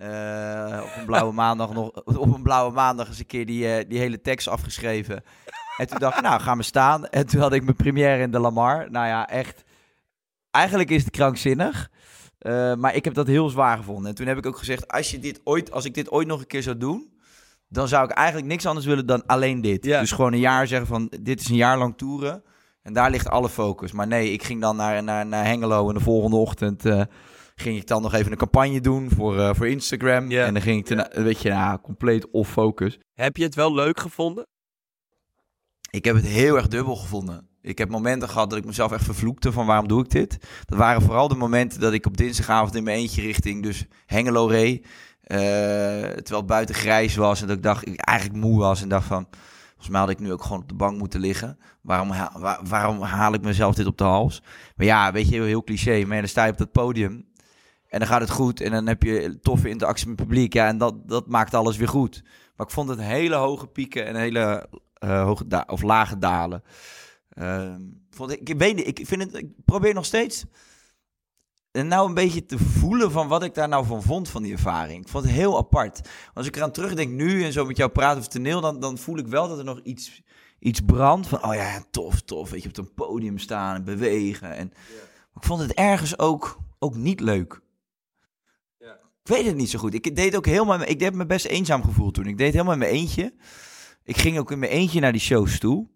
[0.00, 1.90] Eh, op een blauwe maandag nog
[2.24, 5.22] op een blauwe maandag eens een keer die, eh, die hele tekst afgeschreven.
[5.76, 7.06] En toen dacht ik, nou, ga maar staan.
[7.06, 8.90] En toen had ik mijn première in de Lamar.
[8.90, 9.64] Nou ja, echt.
[10.50, 11.90] Eigenlijk is het krankzinnig.
[12.38, 14.08] Eh, maar ik heb dat heel zwaar gevonden.
[14.08, 16.40] En toen heb ik ook gezegd, als, je dit ooit, als ik dit ooit nog
[16.40, 17.12] een keer zou doen,
[17.68, 19.84] dan zou ik eigenlijk niks anders willen dan alleen dit.
[19.84, 20.00] Ja.
[20.00, 22.42] Dus gewoon een jaar zeggen van, dit is een jaar lang toeren.
[22.82, 23.92] En daar ligt alle focus.
[23.92, 26.82] Maar nee, ik ging dan naar, naar, naar Hengelo en de volgende ochtend
[27.60, 30.30] ging ik dan nog even een campagne doen voor, eh, voor Instagram.
[30.30, 32.98] En dan ging ik, ten, weet je, nou, compleet off focus.
[33.14, 34.46] Heb je het wel leuk gevonden?
[35.90, 37.48] Ik heb het heel erg dubbel gevonden.
[37.62, 40.38] Ik heb momenten gehad dat ik mezelf echt vervloekte van waarom doe ik dit.
[40.64, 44.46] Dat waren vooral de momenten dat ik op dinsdagavond in mijn eentje richting dus Hengelo
[44.46, 44.86] reed.
[45.20, 48.88] Eh, terwijl het buiten grijs was en dat ik dacht, ik eigenlijk moe was en
[48.88, 49.26] dacht van...
[49.80, 51.58] Volgens mij had ik nu ook gewoon op de bank moeten liggen.
[51.82, 54.42] Waarom, ha- waarom haal ik mezelf dit op de hals?
[54.76, 56.04] Maar ja, weet je, heel cliché.
[56.04, 57.24] Maar ja, dan sta je op dat podium
[57.90, 58.60] en dan gaat het goed.
[58.60, 60.52] En dan heb je toffe interactie met het publiek.
[60.52, 62.22] Ja, en dat, dat maakt alles weer goed.
[62.56, 66.62] Maar ik vond het hele hoge pieken en hele eh, hoge da- of lage dalen.
[67.28, 67.80] Ehm,
[68.10, 70.44] vond ik, ik weet niet, ik vind het, ik probeer nog steeds
[71.70, 74.52] en nou een beetje te voelen van wat ik daar nou van vond van die
[74.52, 75.02] ervaring.
[75.02, 76.08] Ik vond het heel apart.
[76.34, 79.18] Als ik eraan terugdenk nu en zo met jou praat over toneel, dan, dan voel
[79.18, 80.22] ik wel dat er nog iets,
[80.58, 84.56] iets brandt van, oh ja, tof, tof, weet je, op een podium staan en bewegen.
[84.56, 84.72] En,
[85.34, 87.60] ik vond het ergens ook, ook niet leuk.
[89.30, 89.94] Weet het niet zo goed.
[89.94, 92.26] Ik deed ook helemaal, ik heb me best eenzaam gevoeld toen.
[92.26, 93.34] Ik deed helemaal in mijn eentje.
[94.04, 95.88] Ik ging ook in mijn eentje naar die shows toe.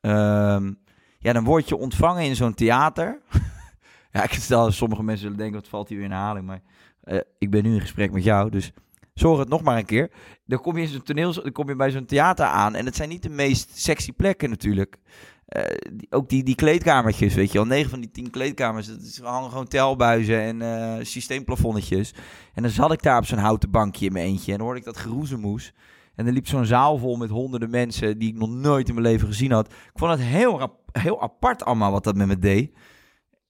[0.00, 0.72] Ehm,
[1.18, 3.20] ja, dan word je ontvangen in zo'n theater.
[4.12, 6.46] ja, ik stel, sommige mensen zullen denken, wat valt hier weer in herhaling.
[6.46, 6.62] Maar
[7.00, 8.72] eh, ik ben nu in gesprek met jou, dus
[9.14, 10.10] zorg het nog maar een keer.
[10.44, 12.96] Dan kom je, in zo'n toneel, dan kom je bij zo'n theater aan en het
[12.96, 14.96] zijn niet de meest sexy plekken natuurlijk.
[15.52, 17.66] Eh, ook die, die kleedkamertjes, weet je wel.
[17.66, 22.14] 9 van die 10 kleedkamers, dat is, hangen gewoon telbuizen en eh, systeemplafonnetjes.
[22.54, 24.80] En dan zat ik daar op zo'n houten bankje in mijn eentje en dan hoorde
[24.80, 25.72] ik dat geroezemoes.
[26.14, 29.06] En er liep zo'n zaal vol met honderden mensen die ik nog nooit in mijn
[29.06, 29.66] leven gezien had.
[29.66, 32.76] Ik vond het heel, heel apart allemaal wat dat met me deed.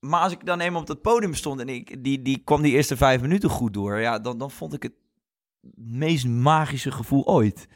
[0.00, 2.72] Maar als ik dan eenmaal op dat podium stond en ik, die, die kwam die
[2.72, 4.94] eerste vijf minuten goed door, ja, dan, dan vond ik het
[5.74, 7.68] meest magische gevoel ooit.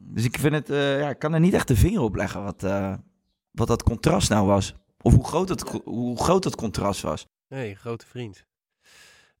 [0.00, 2.42] Dus ik vind het, eh, ja, ik kan er niet echt de vinger op leggen
[2.42, 2.94] wat, eh,
[3.50, 4.74] wat dat contrast nou was.
[5.00, 7.26] Of hoe groot het, hoe groot dat contrast was.
[7.48, 8.46] Nee, grote vriend.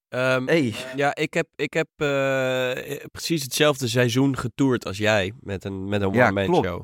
[0.08, 0.74] Ehm, Hey.
[0.96, 5.32] Ja, ik heb, ik heb eh, precies hetzelfde seizoen getoerd als jij.
[5.40, 6.66] Met een, met een Ja, one-man klopt.
[6.66, 6.82] show.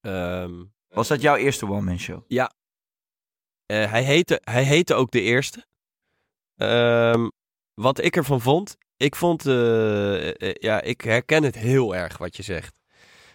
[0.00, 2.22] Ehm, Was dat jouw eerste one-man show?
[3.66, 5.66] eh, hij, heette, hij heette ook de eerste.
[6.56, 7.28] Ehm,
[7.74, 8.76] wat ik ervan vond.
[9.00, 9.46] Ik vond.
[9.46, 12.74] eh, eh, ja, ik herken het heel erg wat je zegt.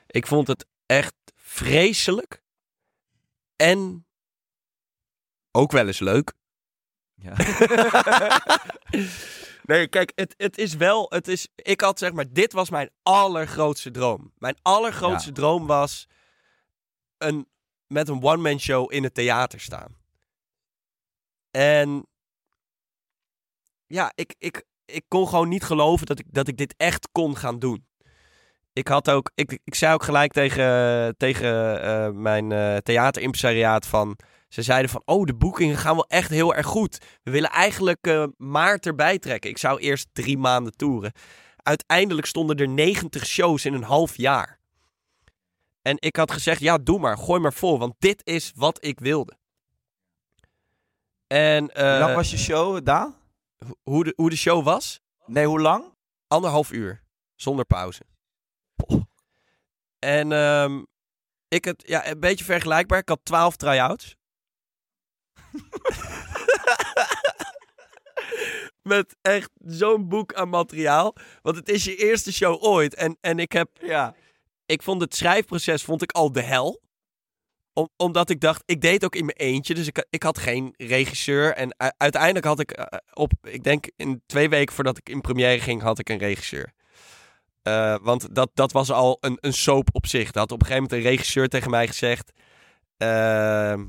[0.08, 2.44] Ik vond het echt vreselijk.
[3.56, 4.06] En.
[5.52, 6.34] Ook wel eens leuk.
[7.16, 7.34] Ja.
[9.72, 11.06] nee, kijk, het, het is wel.
[11.10, 12.32] Het is, ik had zeg maar.
[12.34, 14.34] Dit was mijn allergrootste droom.
[14.38, 15.36] Mijn allergrootste Ja.
[15.36, 16.08] droom was.
[17.18, 17.50] Een,
[17.88, 19.98] met een one-man show in het theater staan.
[21.52, 22.08] En.
[23.88, 27.38] Ja, ik, ik, ik kon gewoon niet geloven dat ik, dat ik dit echt kon
[27.38, 27.86] gaan doen.
[28.74, 29.32] Ik had ook.
[29.36, 34.18] Ik, ik zei ook gelijk tegen, tegen eh, mijn eh theaterimpresariaat van.
[34.50, 36.98] Ze zeiden van, oh, de boekingen gaan wel echt heel erg goed.
[37.24, 39.50] We willen eigenlijk eh, maart erbij trekken.
[39.50, 41.12] Ik zou eerst drie maanden toeren.
[41.58, 44.60] Uiteindelijk stonden er 90 shows in een half jaar.
[45.82, 49.00] En ik had gezegd, ja, doe maar, gooi maar vol, want dit is wat ik
[49.00, 49.38] wilde.
[51.28, 53.16] En hoe lang was je show, Daan?
[53.58, 55.00] Ho- hoe, de, hoe de show was?
[55.26, 55.94] Nee, hoe lang?
[56.28, 57.04] Anderhalf uur,
[57.36, 58.02] zonder pauze.
[60.00, 60.84] En ehm,
[61.48, 63.00] ik het, ja, een beetje vergelijkbaar.
[63.00, 64.16] Ik had 12 try-outs.
[68.82, 71.16] Met echt zo'n boek aan materiaal.
[71.42, 72.96] Want het is je eerste show ooit.
[72.96, 74.16] En, en ik heb Ja.
[74.66, 76.82] ik vond het schrijfproces vond ik al de hel.
[77.78, 79.74] Om, omdat ik dacht, ik deed het ook in mijn eentje.
[79.74, 81.54] Dus ik, ik had geen regisseur.
[81.54, 85.60] En uiteindelijk had ik eh, op, ik denk in twee weken voordat ik in première
[85.60, 86.74] ging, had ik een regisseur.
[87.62, 90.26] Eh, want dat, dat was al een, een soap op zich.
[90.26, 92.32] Dat had op een gegeven moment een regisseur tegen mij gezegd.
[92.98, 93.84] ehm,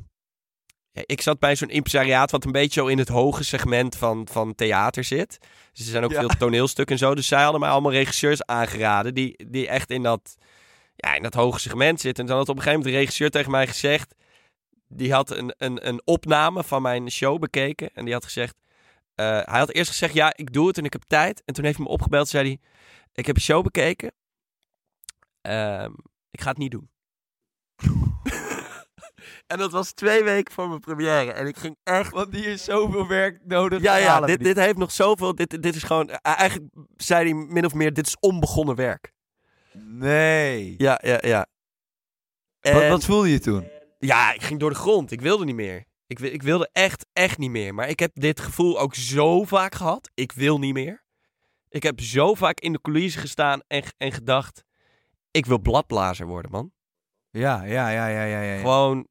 [0.92, 4.28] ja, ik zat bij zo'n impresariaat wat een beetje zo in het hoge segment van,
[4.30, 5.38] van theater zit.
[5.72, 6.18] Dus er zijn ook Ja.
[6.20, 7.14] veel toneelstukken en zo.
[7.14, 10.36] Dus zij hadden mij allemaal regisseurs aangeraden die, die echt in dat,
[10.96, 12.24] ja, in dat hoge segment zitten.
[12.24, 14.14] En dan had op een gegeven moment de regisseur tegen mij gezegd...
[14.88, 17.90] Die had een, een, een opname van mijn show bekeken.
[17.94, 18.56] En die had gezegd...
[19.14, 21.42] eh, hij had eerst gezegd, ja, ik doe het en ik heb tijd.
[21.44, 22.58] En toen heeft hij me opgebeld en zei hij...
[23.12, 24.12] Ik heb je show bekeken.
[25.40, 25.90] Ehm,
[26.30, 26.90] ik ga het niet doen.
[29.46, 31.32] en dat was twee weken voor mijn première.
[31.32, 33.82] En ik ging echt Want die is zoveel werk nodig.
[33.82, 35.34] ja, ja, dit, dit heeft nog zoveel.
[35.34, 36.08] Dit, dit is gewoon.
[36.10, 39.12] eh, Eigenlijk zei hij min of meer: dit is onbegonnen werk.
[39.84, 40.74] Nee.
[40.78, 41.46] Ja, ja, ja.
[42.60, 43.68] Wat, En- wat voelde je toen?
[43.98, 45.10] Ja, ik ging door de grond.
[45.10, 45.84] Ik wilde niet meer.
[46.06, 47.74] Ik, ik wilde echt, echt niet meer.
[47.74, 50.10] Maar ik heb dit gevoel ook zo vaak gehad.
[50.14, 51.04] Ik wil niet meer.
[51.68, 54.64] Ik heb zo vaak in de coulissen gestaan en, en gedacht:
[55.30, 56.72] ik wil bladblazer worden, man.
[57.30, 58.40] Ja, ja, ja, ja, ja.
[58.40, 58.60] ja.
[58.60, 59.08] Gewoon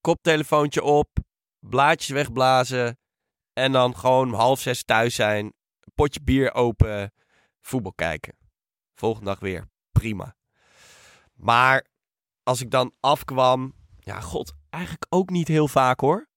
[0.00, 1.08] koptelefoontje op,
[1.58, 2.98] blaadjes wegblazen.
[3.52, 5.52] En dan gewoon half zes thuis zijn.
[5.94, 7.12] Potje bier open,
[7.60, 8.36] voetbal kijken.
[8.98, 9.68] Volgende dag weer.
[9.92, 10.36] Prima.
[11.34, 11.86] Maar
[12.42, 13.74] als ik dan afkwam.
[14.00, 16.28] Ja, god, eigenlijk ook niet heel vaak hoor.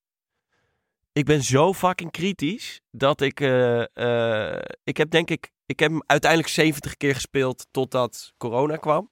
[1.11, 3.39] Ik ben zo fucking kritisch dat ik.
[3.39, 5.51] eh, eh, ik heb denk ik.
[5.65, 9.11] Ik heb hem uiteindelijk 70 keer gespeeld totdat corona kwam.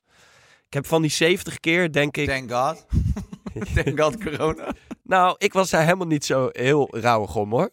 [0.68, 2.28] Ik heb van die 70 keer, denk ik.
[2.28, 2.86] Thank God.
[3.76, 4.74] Thank God corona.
[5.04, 7.72] Nou, ik was daar helemaal niet zo heel rauwig om hoor.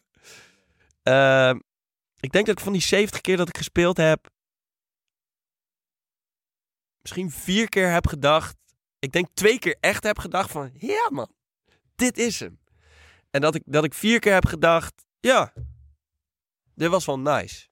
[1.03, 1.59] Ehm,
[2.20, 4.35] ik denk dat ik van die 70 keer dat ik gespeeld heb.
[7.07, 8.57] Misschien vier keer heb gedacht.
[8.99, 10.71] Ik denk twee keer echt heb gedacht van.
[10.79, 11.29] Ja man,
[11.95, 12.59] dit is hem.
[13.31, 14.95] En dat ik, dat ik vier keer heb gedacht.
[15.21, 15.53] Ja,
[16.75, 17.67] dit was wel nice.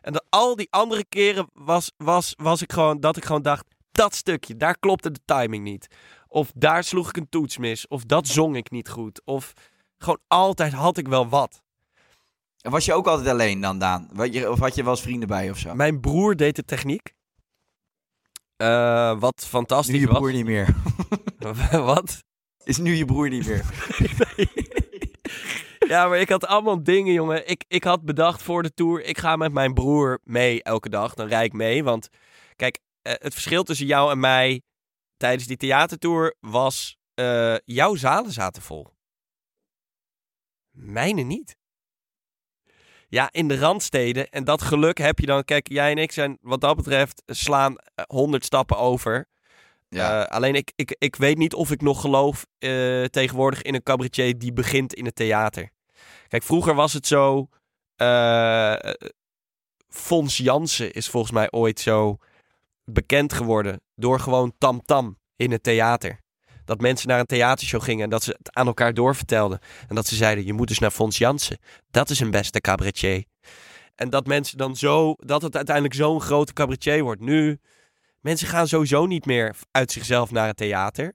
[0.00, 3.00] En dat al die andere keren was, was, was ik gewoon.
[3.00, 3.66] Dat ik gewoon dacht.
[3.92, 5.86] Dat stukje, daar klopte de timing niet.
[6.28, 7.88] Of daar sloeg ik een toets mis.
[7.88, 9.24] Of dat zong ik niet goed.
[9.24, 9.52] Of
[9.98, 11.62] gewoon altijd had ik wel wat.
[12.60, 14.10] En was je ook altijd alleen dan, Daan?
[14.48, 15.74] Of had je wel eens vrienden bij of zo?
[15.74, 17.14] Mijn broer deed de techniek.
[18.62, 20.16] Eh, wat nu fantastisch je was.
[20.16, 20.74] broer niet meer.
[21.70, 22.24] wat?
[22.64, 23.64] Is nu je broer niet meer.
[25.88, 27.48] Ja, maar ik had allemaal dingen, jongen.
[27.48, 31.14] Ik, ik had bedacht voor de tour, ik ga met mijn broer mee elke dag.
[31.14, 32.08] Dan rijd ik mee, want
[32.56, 34.62] kijk, eh, het verschil tussen jou en mij,
[35.16, 36.96] tijdens die theatertour was...
[37.14, 38.86] eh, jouw zalen zaten vol.
[40.70, 41.56] Mijne niet.
[43.12, 44.28] Ja, in de randsteden.
[44.28, 45.44] En dat geluk heb je dan.
[45.44, 49.28] Kijk, jij en ik zijn wat dat betreft slaan eh, honderd stappen over.
[49.88, 50.22] Ja.
[50.24, 53.82] Eh, alleen ik, ik, ik weet niet of ik nog geloof eh, tegenwoordig in een
[53.82, 55.70] cabaretier die begint in het theater.
[56.28, 57.48] Kijk, vroeger was het zo.
[57.96, 58.74] eh
[59.88, 62.16] Fons Jansen is volgens mij ooit zo
[62.84, 66.20] bekend geworden door gewoon tam-tam in het theater.
[66.64, 69.58] Dat mensen naar een theatershow gingen en dat ze het aan elkaar doorvertelden.
[69.88, 71.58] En dat ze zeiden, je moet dus naar Fons Jansen.
[71.90, 73.24] Dat is een beste cabaretier.
[73.94, 77.20] En dat mensen dan zo, dat het uiteindelijk zo'n grote cabaretier wordt.
[77.20, 77.58] Nu,
[78.20, 81.12] mensen gaan sowieso niet meer uit zichzelf naar het theater.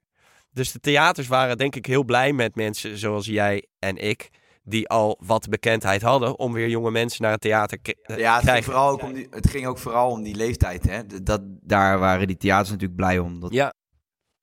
[0.51, 4.29] Dus de theaters waren denk ik heel blij met mensen zoals jij en ik.
[4.63, 8.35] Die al wat bekendheid hadden om weer jonge mensen naar het theater k- eh, Ja,
[8.39, 10.83] het ging, vooral ook om die, het ging ook vooral om die leeftijd.
[10.83, 11.05] Hè?
[11.23, 13.39] Dat, daar waren die theaters natuurlijk blij om.
[13.39, 13.73] Dat Ja.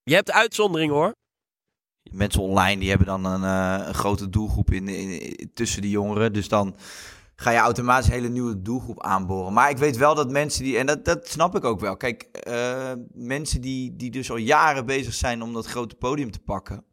[0.05, 1.15] Je hebt uitzonderingen hoor.
[2.11, 6.33] Mensen online die hebben dan een, eh, grote doelgroep in, in- tussen de jongeren.
[6.33, 6.77] Dus dan
[7.37, 9.53] ga je automatisch een hele nieuwe doelgroep aanboren.
[9.53, 11.97] Maar ik weet wel dat mensen die, en dat, dat snap ik ook wel.
[11.97, 16.39] Kijk, eh, mensen die, die dus al jaren bezig zijn om dat grote podium te
[16.39, 16.85] pakken.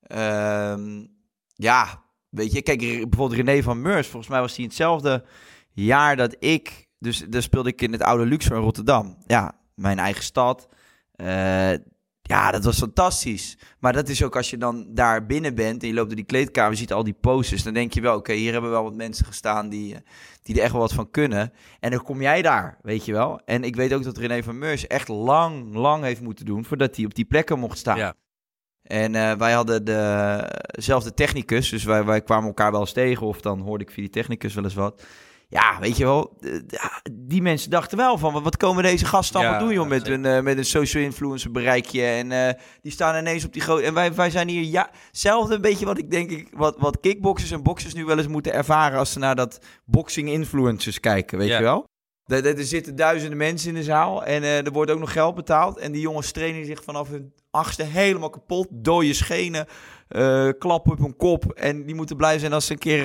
[0.00, 1.06] Ehm,
[1.54, 4.06] ja, weet je, kijk, bijvoorbeeld René van Meurs.
[4.08, 5.24] Volgens mij was hij hetzelfde
[5.72, 6.88] jaar dat ik.
[6.98, 9.16] Dus daar speelde ik in het oude Luxor in Rotterdam.
[9.26, 10.68] Ja, mijn eigen stad.
[11.12, 11.72] Eh,
[12.26, 13.58] ja, dat was fantastisch.
[13.78, 16.24] Maar dat is ook als je dan daar binnen bent en je loopt door die
[16.24, 19.26] kleedkamer, ziet al die posters, dan denk je wel, oké, hier hebben wel wat mensen
[19.26, 20.00] gestaan die, eh,
[20.42, 21.52] die er echt wel wat van kunnen.
[21.80, 23.40] En dan kom jij daar, weet je wel.
[23.44, 26.96] En ik weet ook dat René van Meurs echt lang, lang heeft moeten doen voordat
[26.96, 27.98] hij op die plekken mocht staan.
[27.98, 28.14] Ja.
[28.82, 29.84] En eh, wij hadden
[30.66, 33.26] dezelfde technicus, dus wij, wij kwamen elkaar wel eens tegen.
[33.26, 35.02] Of dan hoorde ik via die technicus wel eens wat.
[35.54, 36.50] Ja, weet je wel, eh,
[37.12, 40.24] die mensen dachten wel van, wat komen deze gasten allemaal Ja, doen, joh, met hun,
[40.24, 42.02] eh, met een social influencer bereikje.
[42.02, 43.82] En eh, die staan ineens op die grote...
[43.82, 47.00] En wij, wij zijn hier, ja, hetzelfde een beetje wat ik denk, ik, wat, wat
[47.00, 51.38] kickboxers en boxers nu wel eens moeten ervaren als ze naar dat boxing influencers kijken,
[51.38, 51.56] weet Ja.
[51.56, 51.84] je wel?
[52.24, 55.78] Er, er zitten duizenden mensen in de zaal en er wordt ook nog geld betaald.
[55.78, 58.66] En die jongens trainen zich vanaf hun achtste helemaal kapot.
[58.70, 59.66] Dode schenen,
[60.58, 61.52] klappen op hun kop.
[61.52, 63.04] En die moeten blij zijn als ze een keer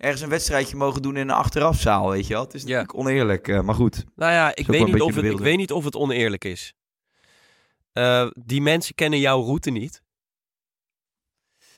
[0.00, 2.42] ergens een wedstrijdje mogen doen in een achterafzaal, weet je wel.
[2.42, 2.66] Het is Ja.
[2.68, 4.04] natuurlijk oneerlijk, eh, maar goed.
[4.16, 6.74] Nou ja, ik weet, niet of het, ik weet niet of het oneerlijk is.
[7.92, 10.02] Eh, die mensen kennen jouw route niet.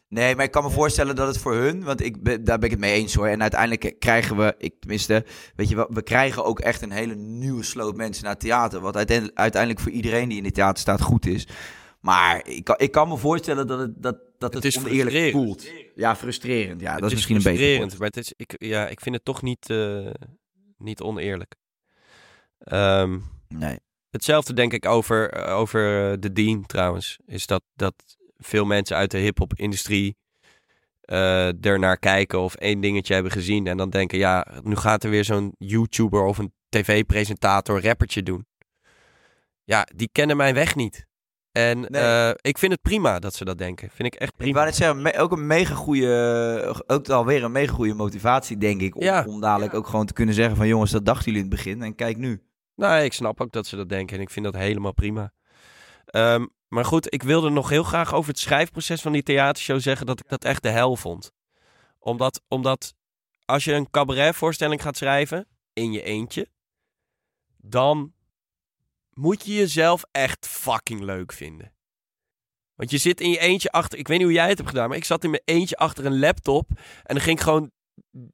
[0.09, 2.65] Nee, maar ik kan me voorstellen dat het voor hun, want ik ben, daar ben
[2.65, 3.27] ik het mee eens hoor.
[3.27, 5.25] En uiteindelijk krijgen we, ik tenminste,
[5.57, 8.81] weet je wel, we krijgen ook echt een hele nieuwe sloot mensen naar theater.
[8.81, 11.47] Wat uiteindelijk, uiteindelijk voor iedereen die in het theater staat goed is.
[12.01, 15.45] Maar ik kan, ik kan me voorstellen dat het, dat, dat het, is oneerlijk frustrerend.
[15.45, 15.71] voelt.
[15.95, 16.81] Ja, frustrerend.
[16.81, 17.59] Ja, dat is misschien een beetje.
[17.59, 20.07] frustrerend, maar het is, ik, ja, ik vind het toch niet, eh,
[20.79, 21.55] niet oneerlijk.
[22.59, 23.19] Ehm,
[23.49, 23.79] Nee.
[24.11, 27.19] hetzelfde denk ik over, eh, over eh, de Dean trouwens.
[27.27, 27.95] Is dat, dat
[28.37, 30.17] veel mensen uit de hip-hop industrie
[31.03, 33.67] eh ernaar kijken of één dingetje hebben gezien.
[33.67, 38.47] En dan denken, ja, nu gaat er weer zo'n YouTuber of een tv-presentator rappertje doen.
[39.65, 41.07] Ja, die kennen mijn weg niet.
[41.53, 42.03] En Nee.
[42.03, 43.91] eh, ik vind het prima dat ze dat denken.
[43.91, 44.53] Vind ik echt Ik prima.
[44.53, 48.81] wou net zeggen, me- ook een mega goede, ook alweer een mega goede motivatie, denk
[48.81, 48.97] ik.
[48.97, 49.25] Om, Ja.
[49.29, 51.83] om dadelijk ook gewoon te kunnen zeggen van jongens, dat dachten jullie in het begin.
[51.83, 52.43] En kijk nu.
[52.75, 55.33] Nou, ik snap ook dat ze dat denken en ik vind dat helemaal prima.
[56.05, 60.07] Ehm, maar goed, ik wilde nog heel graag over het schrijfproces van die theatershow zeggen
[60.07, 61.33] dat ik dat echt de hel vond.
[61.99, 62.95] Omdat, omdat
[63.45, 66.47] als je een cabaretvoorstelling gaat schrijven in je eentje,
[67.57, 68.13] dan
[69.15, 71.73] moet je jezelf echt fucking leuk vinden.
[72.75, 74.89] Want je zit in je eentje achter, ik weet niet hoe jij het hebt gedaan,
[74.89, 76.71] maar ik zat in mijn eentje achter een laptop
[77.03, 77.71] en dan ging ik gewoon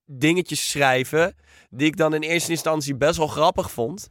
[0.04, 1.36] dingetjes schrijven
[1.70, 4.08] die ik dan in eerste instantie best wel grappig vond.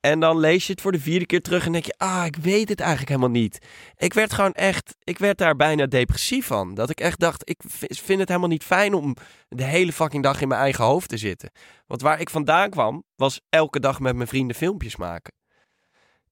[0.00, 2.36] En dan lees je het voor de vierde keer terug en denk je, ah, ik
[2.36, 3.66] weet het eigenlijk helemaal niet.
[3.96, 6.74] Ik werd gewoon echt, ik werd daar bijna depressief van.
[6.74, 9.16] Dat ik echt dacht, ik vind het helemaal niet fijn om
[9.48, 11.50] de hele fucking dag in mijn eigen hoofd te zitten.
[11.86, 15.37] Want waar ik vandaan kwam, was elke dag met mijn vrienden filmpjes maken.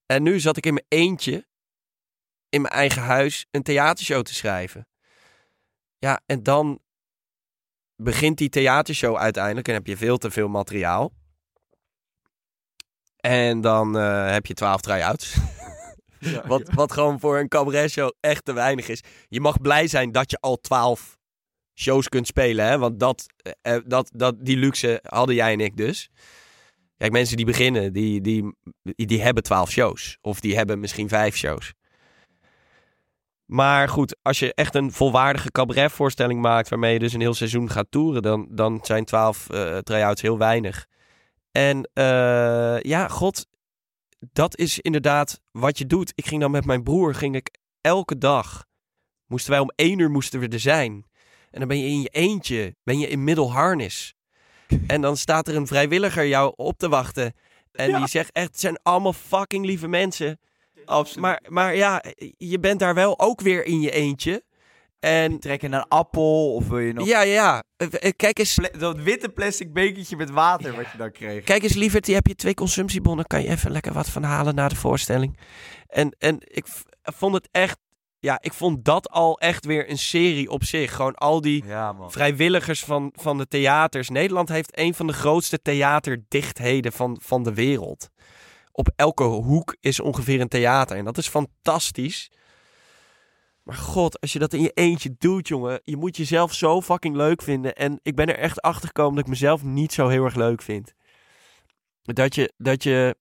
[0.07, 1.47] En nu zat ik in mijn eentje,
[2.49, 4.89] in mijn eigen huis, een theatershow te schrijven.
[5.99, 6.81] Ja, en dan
[7.97, 11.13] begint die theatershow uiteindelijk en heb je veel te veel materiaal.
[13.17, 15.37] En dan eh, heb je twaalf try-outs.
[16.47, 19.01] wat, wat gewoon voor een cabaretshow echt te weinig is.
[19.29, 21.19] Je mag blij zijn dat je al twaalf
[21.75, 22.67] shows kunt spelen.
[22.67, 22.79] Hè?
[22.79, 26.11] Want dat, eh, eh, dat, dat, die luxe hadden jij en ik dus.
[26.97, 30.19] Kijk, mensen die beginnen, die, die, die hebben twaalf shows.
[30.21, 31.73] Of die hebben misschien vijf shows.
[33.45, 36.69] Maar goed, als je echt een volwaardige cabaretvoorstelling maakt...
[36.69, 38.23] waarmee je dus een heel seizoen gaat toeren...
[38.23, 40.87] dan, dan zijn twaalf eh try-outs heel weinig.
[41.51, 43.47] En eh, ja, god,
[44.33, 46.13] dat is inderdaad wat je doet.
[46.15, 48.67] Ik ging dan met mijn broer, ging ik elke dag,
[49.27, 51.07] moesten wij om één uur moesten we er zijn.
[51.51, 54.15] En dan ben je in je eentje, ben je in middelharnis.
[54.87, 57.35] En dan staat er een vrijwilliger jou op te wachten.
[57.73, 60.39] En die zegt echt, het zijn allemaal fucking lieve mensen.
[60.85, 61.21] Absoluut.
[61.21, 62.03] Maar, maar ja,
[62.37, 64.45] je bent daar wel ook weer in je eentje.
[64.99, 67.07] En trekken een appel of wil je nog...
[67.07, 70.99] ja, ja, eh, eh, kijk eens, Pla- Zo'n witte plastic bekertje met water wat je
[70.99, 71.45] dan kreeg.
[71.45, 73.27] Kijk eens, lieverd, die heb je twee consumptiebonnen.
[73.27, 75.39] Kan je even lekker wat van halen na de voorstelling.
[75.87, 76.67] En, en ik
[77.03, 77.79] vond het echt...
[78.27, 80.95] Ja, ik vond dat al echt weer een serie op zich.
[80.95, 84.09] Gewoon al die Ja, vrijwilligers van, van de theaters.
[84.09, 88.11] Nederland heeft een van de grootste theaterdichtheden van, van de wereld.
[88.73, 90.97] Op elke hoek is ongeveer een theater.
[90.97, 92.31] En dat is fantastisch.
[93.63, 95.81] Maar god, als je dat in je eentje doet, jongen.
[95.85, 97.75] Je moet jezelf zo fucking leuk vinden.
[97.75, 100.63] En ik ben er echt achter gekomen dat ik mezelf niet zo heel erg leuk
[100.63, 100.93] vind.
[102.03, 103.17] Dat je, dat je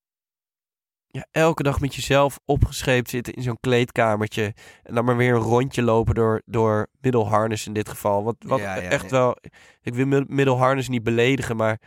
[1.16, 4.54] ja, elke dag met jezelf opgescheept zit in zo'n kleedkamertje.
[4.84, 8.24] En dan maar weer een rondje lopen door, door middelharnis in dit geval.
[8.24, 9.10] Wat, wat Ja, ja, echt ja.
[9.10, 9.38] wel...
[9.82, 11.80] Ik wil mid- middelharnis niet beledigen, maar...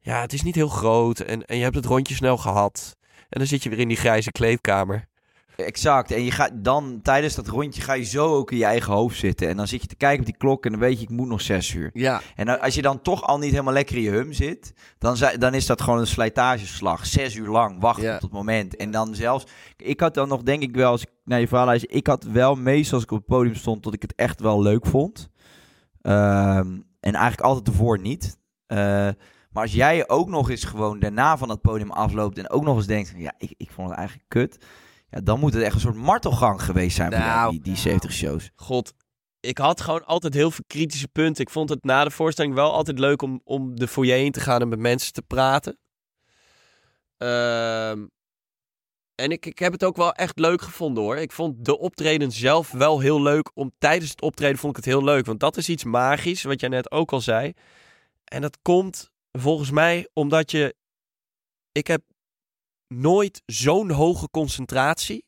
[0.00, 1.20] Ja, het is niet heel groot.
[1.20, 2.96] En, en je hebt het rondje snel gehad.
[3.28, 5.08] En dan zit je weer in die grijze kleedkamer.
[5.56, 6.10] Exact.
[6.10, 9.18] En je gaat dan tijdens dat rondje ga je zo ook in je eigen hoofd
[9.18, 9.48] zitten.
[9.48, 11.28] En dan zit je te kijken op die klok en dan weet je, ik moet
[11.28, 11.90] nog zes uur.
[11.92, 12.20] Ja.
[12.34, 15.54] En als je dan toch al niet helemaal lekker in je hum zit, dan, dan
[15.54, 17.06] is dat gewoon een slijtageslag.
[17.06, 18.14] Zes uur lang wachten Ja.
[18.14, 18.76] op het moment.
[18.76, 19.46] En dan zelfs,
[19.76, 22.24] ik had dan nog denk ik wel, als ik naar je verhaal luister, ik had
[22.24, 25.28] wel meestal als ik op het podium stond, dat ik het echt wel leuk vond.
[26.02, 28.38] Ehm, en eigenlijk altijd ervoor niet.
[28.66, 28.78] Eh,
[29.50, 32.76] maar als jij ook nog eens gewoon daarna van het podium afloopt en ook nog
[32.76, 34.64] eens denkt, ja, ik, ik vond het eigenlijk kut.
[35.14, 37.50] Ja, dan moet het echt een soort martelgang geweest zijn jou, Nou.
[37.50, 38.50] die, die 70 shows.
[38.54, 38.92] God,
[39.40, 41.42] ik had gewoon altijd heel veel kritische punten.
[41.42, 44.40] Ik vond het na de voorstelling wel altijd leuk om, om de foyer in te
[44.40, 45.78] gaan en met mensen te praten.
[47.16, 48.06] Ehm,
[49.14, 51.16] en ik, ik heb het ook wel echt leuk gevonden hoor.
[51.16, 53.50] Ik vond de optreden zelf wel heel leuk.
[53.54, 55.26] Om, tijdens het optreden vond ik het heel leuk.
[55.26, 57.52] Want dat is iets magisch, wat jij net ook al zei.
[58.24, 60.74] En dat komt volgens mij omdat je...
[61.72, 62.02] Ik heb
[63.00, 65.24] nooit zo'n hoge concentratie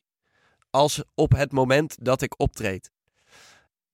[0.70, 2.90] als op het moment dat ik optreed.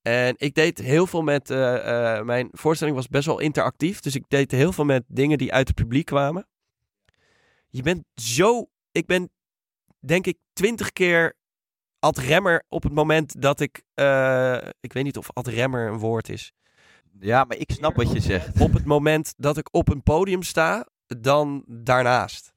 [0.02, 1.50] En ik deed heel veel met.
[1.50, 4.00] eh, eh, mijn voorstelling was best wel interactief.
[4.00, 6.46] Dus ik deed heel veel met dingen die uit het publiek kwamen.
[7.68, 8.68] Je bent zo.
[8.92, 9.30] Ik ben
[9.98, 11.36] denk ik twintig keer
[11.98, 13.82] ad remmer op het moment dat ik.
[13.94, 16.52] eh, ik weet niet of ad remmer een woord is.
[17.20, 18.60] Ja, maar ik snap wat je zegt.
[18.60, 22.52] Op het moment dat ik op een podium sta, dan daarnaast.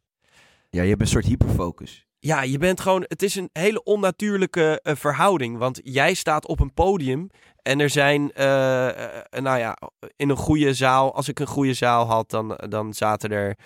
[0.76, 2.06] Ja, je hebt een soort hyperfocus.
[2.20, 3.06] Ja, je bent gewoon.
[3.08, 5.58] Het is een hele onnatuurlijke eh, verhouding.
[5.58, 7.30] Want jij staat op een podium.
[7.62, 8.32] En er zijn.
[8.32, 9.78] eh, eh, nou ja,
[10.16, 11.16] in een goede zaal.
[11.16, 13.58] Als ik een goede zaal had, dan, dan zaten er.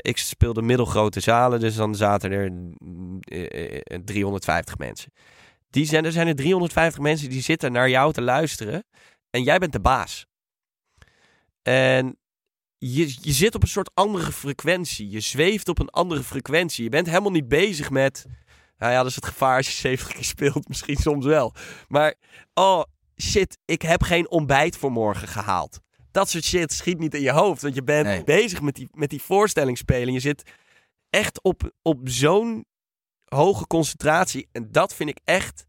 [0.00, 1.60] ik speelde middelgrote zalen.
[1.60, 5.12] Dus dan zaten er mm, eh, eh, 350 mensen.
[5.70, 8.84] Die zijn, er zijn er 350 mensen die zitten naar jou te luisteren.
[9.30, 10.26] En jij bent de baas.
[11.62, 12.18] En
[12.92, 15.10] je, je zit op een soort andere frequentie.
[15.10, 16.84] Je zweeft op een andere frequentie.
[16.84, 18.26] Je bent helemaal niet bezig met.
[18.78, 20.68] Nou ja, dat is het gevaar als je 70 keer speelt.
[20.68, 21.54] Misschien soms wel.
[21.88, 22.14] Maar,
[22.54, 22.82] oh
[23.22, 25.80] shit, ik heb geen ontbijt voor morgen gehaald.
[26.10, 27.62] Dat soort shit schiet niet in je hoofd.
[27.62, 28.24] Want je bent Nee.
[28.24, 30.12] bezig met die, met die voorstelling spelen.
[30.12, 30.50] Je zit
[31.10, 32.64] echt op, op zo'n
[33.24, 34.48] hoge concentratie.
[34.52, 35.66] En dat vind ik echt.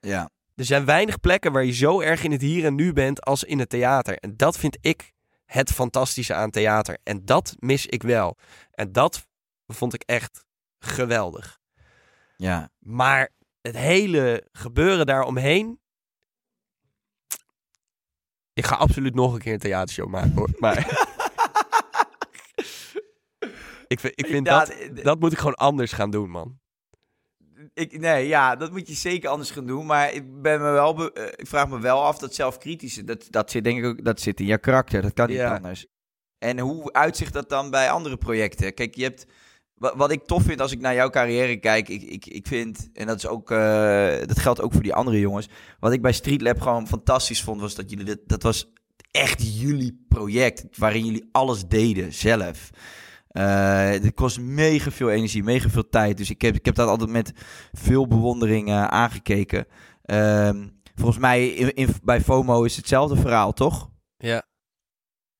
[0.00, 0.30] Ja.
[0.54, 3.44] Er zijn weinig plekken waar je zo erg in het hier en nu bent als
[3.44, 4.16] in het theater.
[4.18, 5.12] En dat vind ik
[5.48, 6.98] het fantastische aan theater.
[7.02, 8.36] En dat mis ik wel.
[8.70, 9.26] En dat
[9.66, 10.44] vond ik echt
[10.78, 11.58] geweldig.
[12.36, 12.70] Ja.
[12.78, 13.30] Maar
[13.60, 15.80] het hele gebeuren daaromheen.
[18.52, 20.50] Ik ga absoluut nog een keer een theatershow maken hoor.
[20.58, 20.76] Maar.
[23.86, 26.60] ik vind, ik vind dat, dat moet ik gewoon anders gaan doen, man.
[27.74, 29.86] Ik, nee, ja, dat moet je zeker anders gaan doen.
[29.86, 33.26] Maar ik, ben me wel be- eh, ik vraag me wel af dat zelfkritische, dat,
[33.30, 35.02] dat zit denk ik ook dat zit in je karakter.
[35.02, 35.54] Dat kan niet Ja.
[35.54, 35.86] anders.
[36.38, 38.74] En hoe uitzicht dat dan bij andere projecten?
[38.74, 39.26] Kijk, je hebt.
[39.74, 43.06] Wat, ik tof vind als ik naar jouw carrière kijk, ik, ik, ik vind, en
[43.06, 45.48] dat, is ook, eh, dat geldt ook voor die andere jongens.
[45.80, 48.72] Wat ik bij Street Lab gewoon fantastisch vond, was dat jullie dat was
[49.10, 50.78] echt jullie project.
[50.78, 52.70] Waarin jullie alles deden zelf.
[53.28, 56.16] Eh het kost mega veel energie, mega veel tijd.
[56.16, 57.32] Dus ik heb, ik heb dat altijd met
[57.72, 59.66] veel bewondering eh, aangekeken.
[60.02, 63.90] Ehm, volgens mij in, in- bij FOMO is hetzelfde verhaal, toch?
[64.16, 64.42] Ja.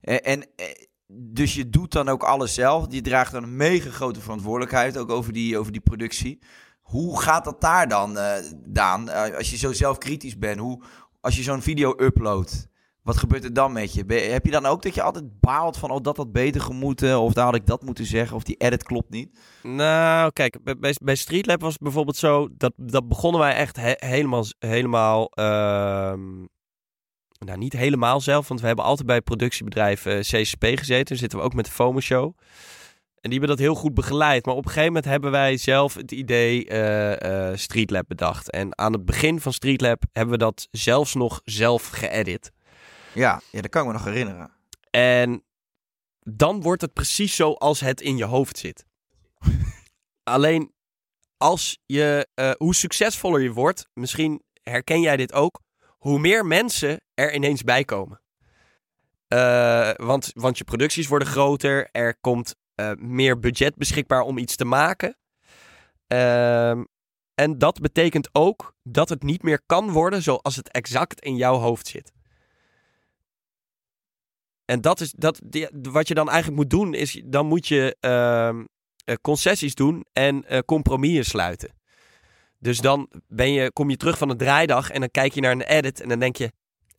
[0.01, 0.66] En, en eh,
[1.12, 2.86] dus je doet dan ook alles zelf.
[2.89, 6.39] Je draagt dan een mega grote verantwoordelijkheid ook over die, over die productie.
[6.80, 8.18] Hoe gaat dat daar dan,
[8.66, 9.09] Daan?
[9.36, 10.82] Als je zo zelfkritisch bent, hoe,
[11.20, 12.68] als je zo'n video uploadt,
[13.09, 14.05] Wat gebeurt er dan met je?
[14.15, 17.33] Heb je dan ook dat je altijd baalt van, oh, dat had beter gemoeten, of
[17.33, 19.41] daar had ik dat moeten zeggen, of die edit klopt niet?
[19.63, 23.95] Nou, kijk, bij, bij, Streetlab was het bijvoorbeeld zo, dat, dat begonnen wij echt he-
[23.97, 26.45] helemaal, helemaal ehm,
[27.39, 31.05] nou niet helemaal zelf, want we hebben altijd bij het productiebedrijf eh, CCP gezeten.
[31.05, 32.37] Daar zitten we ook met de FOMO Show.
[33.21, 34.47] En die hebben dat heel goed begeleid.
[34.47, 38.51] Maar op een gegeven moment hebben wij zelf het idee eh, eh, Streetlab bedacht.
[38.51, 42.53] En aan het begin van Streetlab hebben we dat zelfs nog zelf geëdit.
[43.13, 44.51] Ja, ja, dat kan ik me nog herinneren.
[44.91, 45.45] En
[46.21, 48.85] dan wordt het precies zoals het in je hoofd zit.
[50.23, 50.73] Alleen
[51.37, 57.01] als je, eh, hoe succesvoller je wordt, misschien herken jij dit ook, hoe meer mensen
[57.15, 58.23] er ineens bij komen.
[59.29, 64.57] Eh, want, want je producties worden groter, er komt eh, meer budget beschikbaar om iets
[64.57, 65.17] te maken.
[66.07, 66.85] Ehm,
[67.35, 71.57] en dat betekent ook dat het niet meer kan worden zoals het exact in jouw
[71.57, 72.13] hoofd zit.
[74.69, 77.97] En dat is dat, die- wat je dan eigenlijk moet doen, is dan moet je
[78.01, 78.64] ehm,
[79.05, 81.71] eh, concessies doen en eh compromissen sluiten.
[82.59, 85.53] Dus dan ben je, kom je terug van een draaidag en dan kijk je naar
[85.53, 86.53] een edit en dan denk je,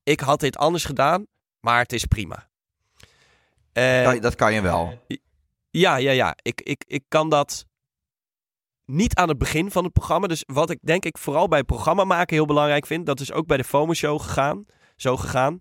[0.03, 1.26] ik had dit anders gedaan,
[1.59, 2.49] maar het is prima.
[4.13, 5.01] Je- dat kan je wel.
[5.72, 6.36] ja, ja, ja.
[6.41, 7.65] Ik, ik, ik kan dat
[8.86, 10.28] niet aan het begin van het programma.
[10.28, 13.47] Dus wat ik denk ik vooral bij programma maken heel belangrijk vind, dat is ook
[13.47, 14.65] bij de FOMO Show gegaan,
[14.95, 15.57] zo gegaan.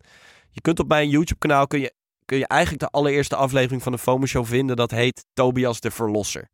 [0.51, 1.95] Je kunt op mijn YouTube kanaal kun je,
[2.29, 4.76] kun je eigenlijk de allereerste aflevering van de FOMO Show vinden.
[4.76, 6.49] Dat heet Tobias de Verlosser.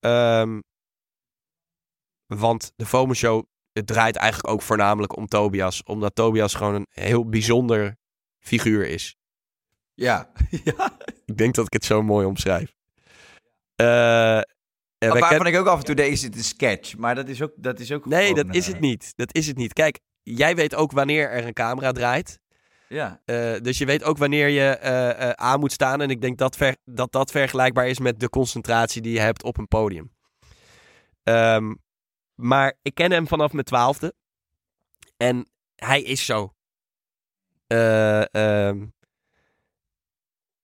[0.00, 0.60] Ehm,
[2.26, 5.82] want de FOMO Show het draait eigenlijk ook voornamelijk om Tobias.
[5.82, 7.96] Omdat Tobias gewoon een heel bijzonder
[8.38, 9.16] figuur is.
[9.94, 10.30] Ja.
[10.64, 10.96] ja.
[11.24, 12.74] Ik denk dat ik het zo mooi omschrijf.
[13.74, 14.44] Eh, en
[14.98, 16.96] Waarvan ken- ik ook af en toe denk, is het een sketch?
[16.96, 19.12] Maar dat is ook, dat is ook Nee, gewoon, dat is eh, het niet.
[19.16, 19.72] Dat is het niet.
[19.72, 22.38] Kijk, jij weet ook wanneer er een camera draait.
[22.94, 23.20] Ja.
[23.24, 26.00] Eh, dus je weet ook wanneer je eh, eh, aan moet staan.
[26.00, 29.58] En ik denk dat, dat dat vergelijkbaar is met de concentratie die je hebt op
[29.58, 30.12] een podium.
[31.22, 31.74] Ehm,
[32.34, 34.14] maar ik ken hem vanaf mijn twaalfde.
[35.16, 36.54] En hij is zo.
[37.66, 38.86] Eh, ehm,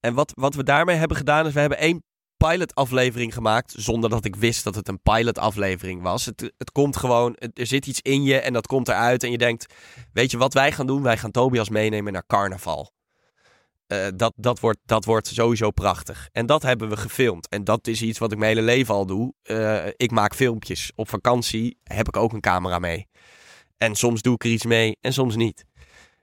[0.00, 2.04] en wat, wat we daarmee hebben gedaan is, we hebben één
[2.48, 3.74] pilot-aflevering gemaakt.
[3.76, 6.24] Zonder dat ik wist dat het een pilot-aflevering was.
[6.24, 9.22] Het, het komt gewoon, er zit iets in je en dat komt eruit.
[9.22, 9.74] En je denkt,
[10.12, 11.02] weet je wat wij gaan doen?
[11.02, 12.94] Wij gaan Tobias meenemen naar carnaval.
[13.86, 16.28] Eh, dat, dat, wordt, dat wordt sowieso prachtig.
[16.32, 17.48] En dat hebben we gefilmd.
[17.48, 19.34] En dat is iets wat ik mijn hele leven al doe.
[19.42, 20.92] Eh, ik maak filmpjes.
[20.94, 23.06] Op vakantie heb ik ook een camera mee.
[23.78, 25.64] En soms doe ik er iets mee en soms niet.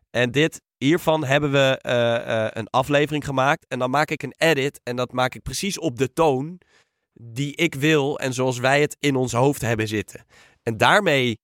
[0.10, 3.66] En dit, hiervan hebben we eh, eh, een aflevering gemaakt.
[3.68, 4.80] En dan maak ik een edit.
[4.84, 6.60] En dat maak ik precies op de toon
[7.14, 8.20] die ik wil.
[8.20, 10.26] En zoals wij het in ons hoofd hebben zitten.
[10.64, 11.40] En daarmee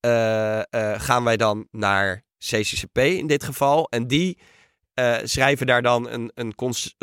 [0.00, 0.60] eh,
[0.96, 3.88] gaan wij dan naar CCCP in dit geval.
[3.88, 4.38] En die
[5.22, 6.54] schrijven daar dan een, een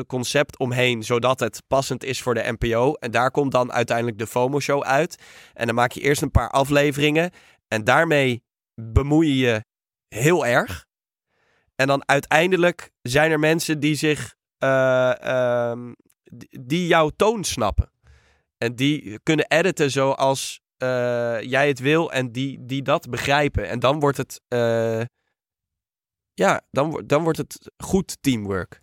[0.08, 2.94] concept omheen, zodat het passend is voor de NPO.
[2.94, 5.24] En daar komt dan uiteindelijk de FOMO-show uit.
[5.54, 7.32] En dan maak je eerst een paar afleveringen.
[7.68, 8.44] En daarmee
[8.82, 9.64] bemoei je je
[10.08, 10.87] heel erg.
[11.78, 15.94] En dan uiteindelijk zijn er mensen die zich, eh, ehm,
[16.62, 17.92] die- jouw toon snappen.
[18.58, 23.68] En die kunnen editen zoals eh, jij het wil en die, die dat begrijpen.
[23.70, 25.02] En dan wordt het, eh,
[26.34, 28.82] ja, dan, dan wordt het goed teamwork.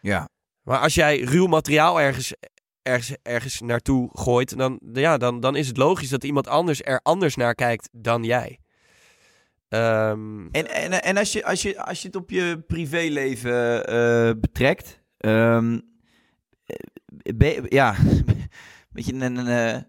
[0.00, 0.28] Ja.
[0.62, 2.34] Maar als jij ruw materiaal ergens,
[2.82, 7.00] ergens, ergens naartoe gooit, dan, ja, dan, dan is het logisch dat iemand anders er
[7.02, 8.58] anders naar kijkt dan jij.
[9.68, 14.30] Ehm, En, en, en als, je, als, je, als je het op je privéleven eh,
[14.40, 15.80] betrekt, ehm,
[16.64, 18.48] eh, ben ja, een
[18.92, 19.82] beetje een, een, eh,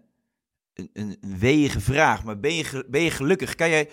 [0.74, 3.54] een, een weeige vraag, maar ben je, ben je gelukkig?
[3.54, 3.90] Kan jij,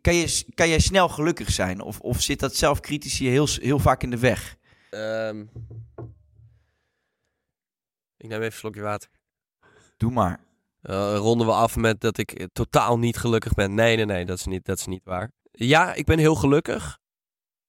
[0.00, 1.80] kan, je, kan jij snel gelukkig zijn?
[1.80, 4.56] Of, of zit dat zelfkritisch je heel, heel vaak in de weg?
[4.90, 5.40] ehm,
[8.16, 9.10] ik neem even een slokje water.
[9.96, 10.40] Doe maar.
[10.82, 13.74] Eh, ronden we af met dat ik totaal niet gelukkig ben.
[13.74, 15.30] Nee, nee, nee, dat is niet, dat is niet waar.
[15.50, 16.98] Ja, ik ben heel gelukkig.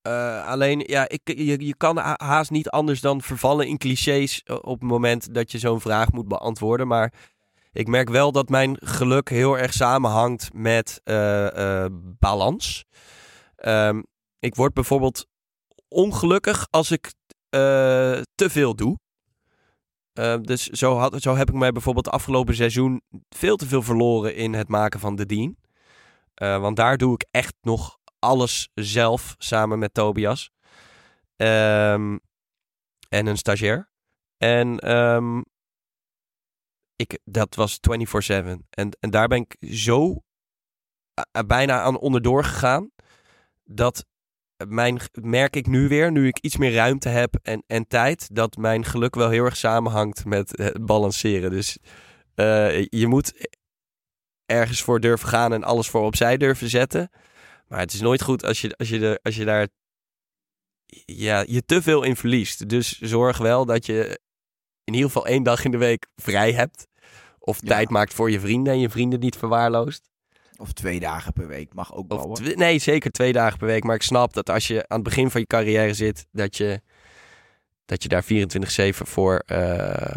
[0.02, 4.42] Eh, alleen, ja, ik, je, je kan ha- haast niet anders dan vervallen in clichés
[4.44, 6.88] eh, op het moment dat je zo'n vraag moet beantwoorden.
[6.88, 7.14] Maar
[7.72, 11.02] ik merk wel dat mijn geluk heel erg samenhangt met
[12.20, 12.86] balans.
[13.56, 14.02] Ehm,
[14.40, 15.26] ik word bijvoorbeeld
[15.88, 17.14] ongelukkig als ik
[18.36, 18.98] te veel doe.
[20.20, 24.36] Uh, dus zo, had, zo heb ik mij bijvoorbeeld afgelopen seizoen veel te veel verloren
[24.36, 25.58] in het maken van de Dien.
[26.42, 30.52] Uh, want daar doe ik echt nog alles zelf samen met Tobias.
[31.36, 32.20] Um,
[33.10, 33.92] en een stagiair.
[34.38, 34.80] En
[36.96, 38.32] ik, dat was 24-7.
[38.70, 40.22] En, en daar ben ik zo
[41.46, 42.92] bijna aan onderdoor gegaan.
[43.64, 44.06] Dat
[44.68, 48.58] mijn, merk ik nu weer, nu ik iets meer ruimte heb en, en tijd, dat
[48.58, 51.50] mijn geluk wel heel erg samenhangt met het balanceren.
[51.50, 51.78] Dus
[52.36, 53.48] eh, je moet
[54.46, 57.10] ergens voor durven gaan en alles voor opzij durven zetten.
[57.68, 59.68] Maar het is nooit goed als je, als je, de, als je daar
[61.06, 62.70] ja, je te veel in verliest.
[62.70, 64.20] Dus zorg wel dat je
[64.84, 66.88] in ieder geval één dag in de week vrij hebt.
[67.40, 70.10] Of tijd maakt voor je vrienden en je vrienden niet verwaarloost.
[70.64, 72.38] Of twee dagen per week mag ook wel.
[72.56, 73.84] nee, zeker twee dagen per week.
[73.84, 76.82] Maar ik snap dat als je aan het begin van je carrière zit, dat je,
[77.86, 78.28] dat je daar 24-7
[78.90, 80.16] voor uh,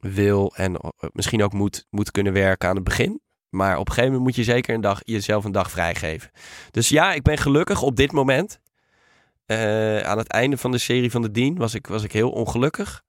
[0.00, 3.20] wil en eh, misschien ook moet, moet kunnen werken aan het begin.
[3.48, 6.30] Maar op een gegeven moment moet je zeker een dag, jezelf een dag vrijgeven.
[6.70, 8.60] Dus ja, ik ben gelukkig op dit moment.
[9.46, 12.30] Uh, aan het einde van de serie van de Dien was ik, was ik heel
[12.30, 13.02] ongelukkig.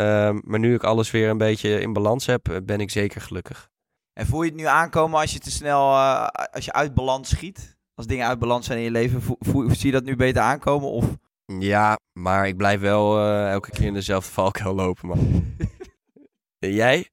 [0.00, 3.70] Uh, maar nu ik alles weer een beetje in balans heb, ben ik zeker gelukkig.
[4.18, 7.28] En voel je het nu aankomen als je te snel, uh, als je uit balans
[7.28, 7.76] schiet?
[7.94, 10.42] Als dingen uit balans zijn in je leven, voel, voel, zie je dat nu beter
[10.42, 10.90] aankomen?
[10.90, 11.04] Of?
[11.58, 15.44] Ja, maar ik blijf wel uh, elke keer in dezelfde valkuil lopen, man.
[16.58, 17.10] Jij?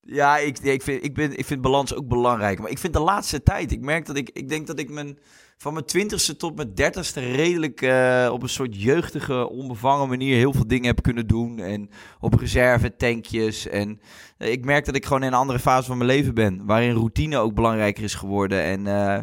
[0.00, 2.58] Ja, ik, ik, vind, ik, ben, ik vind balans ook belangrijk.
[2.58, 5.18] Maar ik vind de laatste tijd, ik merk dat ik, ik denk dat ik mijn,
[5.62, 10.52] van mijn twintigste tot mijn dertigste redelijk uh, op een soort jeugdige, onbevangen manier heel
[10.52, 11.58] veel dingen heb kunnen doen.
[11.58, 11.90] En
[12.20, 13.68] op reserve tankjes.
[13.68, 14.00] En
[14.38, 16.66] uh, ik merk dat ik gewoon in een andere fase van mijn leven ben.
[16.66, 18.62] Waarin routine ook belangrijker is geworden.
[18.62, 19.18] En uh,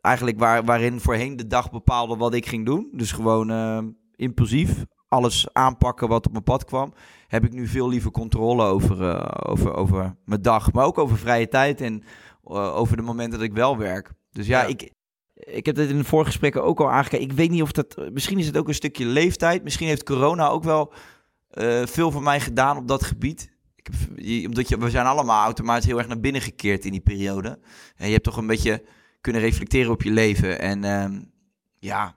[0.00, 2.88] eigenlijk waar, waarin voorheen de dag bepaalde wat ik ging doen.
[2.92, 6.92] Dus gewoon impulsief alles aanpakken wat op mijn pad kwam,
[7.26, 10.72] heb ik nu veel liever controle over, over, over mijn dag.
[10.72, 12.04] Maar ook over vrije tijd en
[12.50, 14.12] over de momenten dat ik wel werk.
[14.30, 14.92] Dus ja, ja, Ik,
[15.44, 17.24] ik heb dit in de vorige gesprekken ook al aangekeken.
[17.24, 18.10] Ik weet niet of dat...
[18.12, 19.62] Misschien is het ook een stukje leeftijd.
[19.62, 20.92] Misschien heeft corona ook wel
[21.54, 23.52] uh, veel voor mij gedaan op dat gebied.
[23.76, 27.00] Ik heb, omdat je, we zijn allemaal automatisch heel erg naar binnen gekeerd in die
[27.00, 27.58] periode.
[27.96, 28.84] En je hebt toch een beetje
[29.20, 30.60] kunnen reflecteren op je leven.
[30.60, 31.20] En uh,
[31.78, 32.16] ja,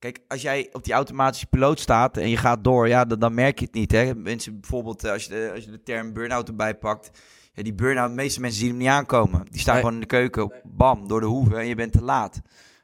[0.00, 3.58] Kijk, als jij op die automatische piloot staat en je gaat door, ja, dan, merk
[3.58, 3.92] je het niet.
[3.92, 4.14] Hè?
[4.14, 7.10] Mensen bijvoorbeeld, als je de, als je de term burn-out erbij pakt.
[7.52, 9.46] Ja, die burn-out, de meeste mensen zien hem niet aankomen.
[9.50, 9.82] Die staan nee.
[9.82, 12.40] gewoon in de keuken, bam, door de hoeven en je bent te laat.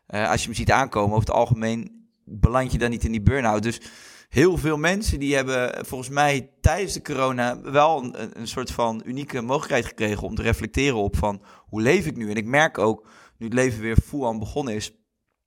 [0.08, 3.22] Uh, als je hem ziet aankomen, over het algemeen beland je dan niet in die
[3.22, 3.62] burn-out.
[3.62, 3.80] Dus
[4.28, 9.02] heel veel mensen die hebben volgens mij tijdens de corona wel een, een soort van
[9.04, 12.30] unieke mogelijkheid gekregen om te reflecteren op van hoe leef ik nu?
[12.30, 13.08] En ik merk ook,
[13.38, 14.92] nu het leven weer full aan begonnen is,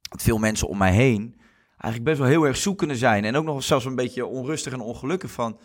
[0.01, 1.39] dat veel mensen om mij heen
[1.79, 3.25] eigenlijk best wel heel erg zoekende zijn.
[3.25, 5.59] En ook nog zelfs een beetje onrustig en ongelukkig van...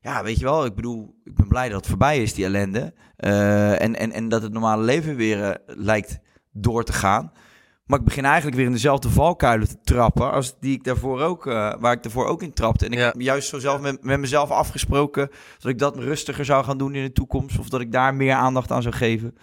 [0.00, 2.94] Ja, weet je wel, ik bedoel, ik ben blij dat het voorbij is, die ellende.
[3.18, 6.18] Uh, en, en, en dat het normale leven weer uh, lijkt
[6.52, 7.32] door te gaan.
[7.86, 11.46] Maar ik begin eigenlijk weer in dezelfde valkuilen te trappen als die ik daarvoor ook,
[11.46, 12.84] uh, waar ik daarvoor ook in trapte.
[12.84, 13.04] En ik ja.
[13.04, 16.94] heb juist zo zelf met, met mezelf afgesproken dat ik dat rustiger zou gaan doen
[16.94, 17.58] in de toekomst.
[17.58, 19.36] Of dat ik daar meer aandacht aan zou geven.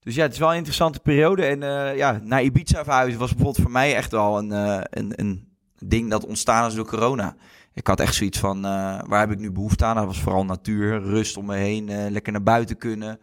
[0.00, 1.44] Dus ja, het is wel een interessante periode.
[1.44, 5.12] En uh, ja, naar Ibiza verhuizen was bijvoorbeeld voor mij echt wel een, uh, een,
[5.16, 7.36] een ding dat ontstaan is door corona.
[7.76, 9.96] Ik had echt zoiets van, uh, waar heb ik nu behoefte aan?
[9.96, 13.20] Dat was vooral natuur, rust om me heen, lekker naar buiten kunnen.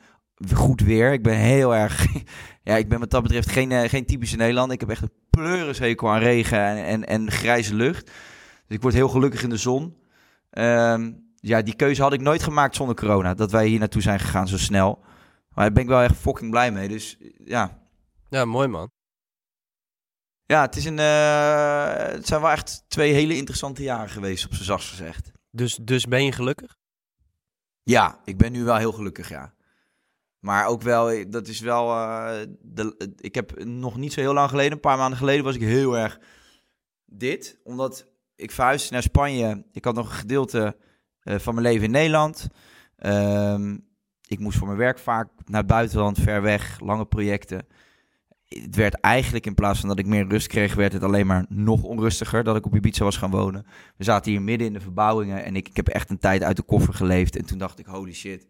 [0.53, 1.13] Goed weer.
[1.13, 2.05] Ik ben heel erg,
[2.63, 4.73] ja, ik ben wat dat betreft geen, geen typische Nederlander.
[4.73, 8.05] Ik heb echt een pleurishekel aan regen en, en, en grijze lucht.
[8.67, 9.95] Dus ik word heel gelukkig in de zon.
[10.51, 13.33] Um, ja, die keuze had ik nooit gemaakt zonder corona.
[13.33, 14.99] Dat wij hier naartoe zijn gegaan zo snel.
[15.49, 16.87] Maar daar ben ik wel echt fucking blij mee.
[16.87, 17.81] Dus ja.
[18.29, 18.91] Ja, mooi man.
[20.45, 24.53] Ja, het, is een, uh, het zijn wel echt twee hele interessante jaren geweest, op
[24.53, 25.31] zijn zachtst gezegd.
[25.51, 26.75] Dus, dus ben je gelukkig?
[27.83, 29.53] Ja, ik ben nu wel heel gelukkig, ja.
[30.39, 31.89] Maar ook wel, dat is wel.
[31.89, 35.55] Uh, de, ik heb nog niet zo heel lang geleden, een paar maanden geleden, was
[35.55, 36.19] ik heel erg
[37.05, 37.59] dit.
[37.63, 39.65] Omdat ik verhuisde naar Spanje.
[39.71, 40.77] Ik had nog een gedeelte
[41.23, 42.47] uh, van mijn leven in Nederland.
[43.05, 43.87] Um,
[44.27, 47.67] ik moest voor mijn werk vaak naar het buitenland, ver weg, lange projecten.
[48.61, 51.45] Het werd eigenlijk in plaats van dat ik meer rust kreeg, werd het alleen maar
[51.49, 53.65] nog onrustiger dat ik op Ibiza was gaan wonen.
[53.97, 56.55] We zaten hier midden in de verbouwingen en ik, ik heb echt een tijd uit
[56.55, 57.35] de koffer geleefd.
[57.35, 58.47] En toen dacht ik, holy shit,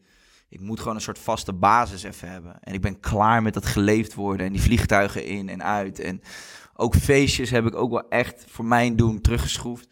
[0.49, 2.59] ik moet gewoon een soort vaste basis even hebben.
[2.59, 5.99] En ik ben klaar met dat geleefd worden en die vliegtuigen in en uit.
[5.99, 6.21] En
[6.73, 9.87] ook feestjes heb ik ook wel echt voor mijn doen teruggeschroefd.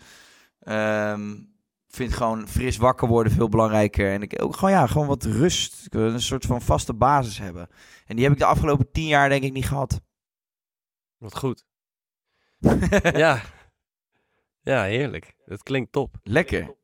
[0.63, 1.50] Um,
[1.95, 4.11] vind gewoon fris wakker worden veel belangrijker.
[4.11, 5.87] En ik ook gewoon, ja, gewoon wat rust.
[5.89, 7.67] Een soort van vaste basis hebben.
[8.05, 10.01] En die heb ik de afgelopen tien jaar denk ik niet gehad.
[11.17, 11.65] Wat goed.
[13.13, 13.41] ja.
[14.61, 15.35] Ja, heerlijk.
[15.45, 16.15] Dat klinkt top.
[16.23, 16.75] Lekker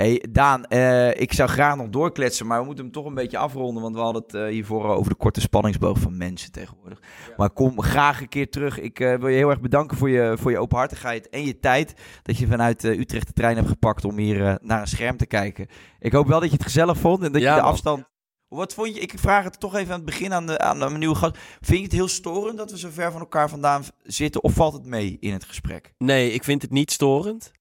[0.00, 3.38] hey, Daan, uh, ik zou graag nog doorkletsen, maar we moeten hem toch een beetje
[3.38, 3.82] afronden.
[3.82, 6.98] Want we hadden het uh, hiervoor over de korte spanningsboog van mensen tegenwoordig.
[7.00, 7.34] Ja.
[7.36, 8.78] Maar kom graag een keer terug.
[8.78, 11.94] Ik uh, wil je heel erg bedanken voor je, voor je openhartigheid en je tijd.
[12.22, 15.66] Dat je vanuit Utrecht de trein hebt gepakt om hier naar een scherm te kijken.
[15.98, 17.70] Ik hoop wel dat je het gezellig vond en dat ja, je de man.
[17.70, 18.08] afstand
[18.48, 20.98] Wat vond je, ik vraag het toch even aan het begin aan, de, aan mijn
[20.98, 21.38] nieuwe gast.
[21.60, 24.42] Vind je het heel storend dat we zo ver van elkaar vandaan zitten?
[24.42, 25.92] Of valt het mee in het gesprek?
[25.98, 27.52] Nee, ik vind het niet storend.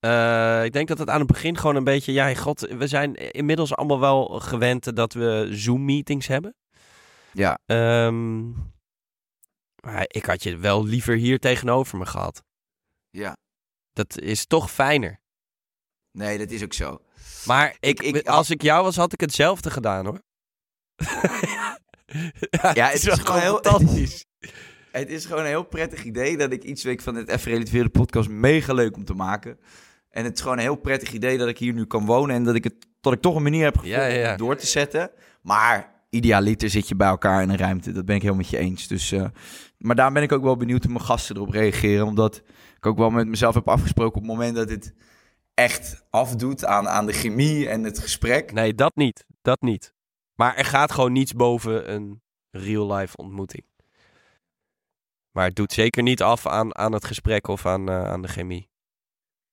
[0.00, 2.12] Eh, ik denk dat het aan het begin gewoon een beetje...
[2.12, 6.54] Ja, god, we zijn inmiddels allemaal wel gewend dat we Zoom-meetings hebben.
[7.32, 7.58] Ja.
[7.66, 8.48] Ehm,
[9.84, 12.42] maar ik had je wel liever hier tegenover me gehad.
[13.10, 13.36] Ja.
[13.92, 15.20] Dat is toch fijner.
[16.12, 17.00] Nee, dat is ook zo.
[17.46, 20.22] Maar ik, Ik- ik- als ik jou was, had ik hetzelfde gedaan hoor.
[22.74, 24.24] ja, het is gewoon heel- fantastisch.
[24.90, 27.88] Het is gewoon een heel prettig idee dat ik iets weet van het even relativeerde
[27.88, 29.58] podcast mega leuk om te maken.
[30.10, 32.44] En het is gewoon een heel prettig idee dat ik hier nu kan wonen en
[32.44, 34.30] dat ik, het, dat ik toch een manier heb gevonden Ja, ja, ja.
[34.30, 35.10] om door te zetten.
[35.42, 37.92] Maar idealiter zit je bij elkaar in een ruimte.
[37.92, 38.86] Dat ben ik helemaal met je eens.
[38.86, 39.24] Dus, eh,
[39.78, 42.06] maar daar ben ik ook wel benieuwd hoe mijn gasten erop reageren.
[42.06, 42.42] Omdat
[42.76, 44.94] ik ook wel met mezelf heb afgesproken op het moment dat dit
[45.54, 48.52] echt afdoet aan, aan de chemie en het gesprek.
[48.52, 49.24] Nee, dat niet.
[49.42, 49.94] Dat niet.
[50.34, 53.64] Maar er gaat gewoon niets boven een real-life ontmoeting.
[55.30, 58.28] Maar het doet zeker niet af aan, aan het gesprek of aan, eh, aan de
[58.28, 58.69] chemie.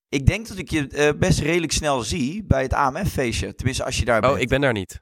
[0.10, 3.56] Ik denk dat ik je eh, best redelijk snel zie bij het AMF-feestje.
[3.56, 4.34] Tenminste, als je daar bent.
[4.34, 5.02] Oh, ik ben daar niet.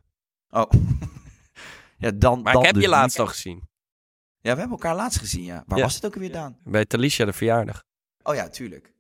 [0.50, 0.72] Oh.
[1.98, 3.58] ja, dan, Maar dan ik heb dus je laatst nog gezien.
[4.40, 5.64] Ja, we hebben elkaar laatst gezien, ja.
[5.68, 5.84] Waar Ja.
[5.84, 6.58] was het ook weer, Daan?
[6.64, 7.84] Bij Talicia de verjaardag.
[8.24, 8.94] Oh ja, tuurlijk.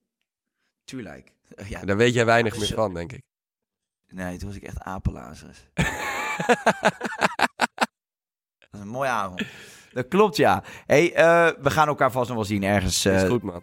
[0.84, 1.34] Tuurlijk.
[1.56, 2.76] Eh, Ja, Daar weet jij weinig meer Zo.
[2.76, 3.22] van, denk ik.
[4.07, 5.57] nee, toen was ik echt apenlazers.
[8.60, 9.44] Dat is een mooie avond.
[9.94, 10.64] Dat klopt, ja.
[10.86, 13.06] hey, eh, we gaan elkaar vast nog wel zien ergens.
[13.06, 13.61] is goed, man.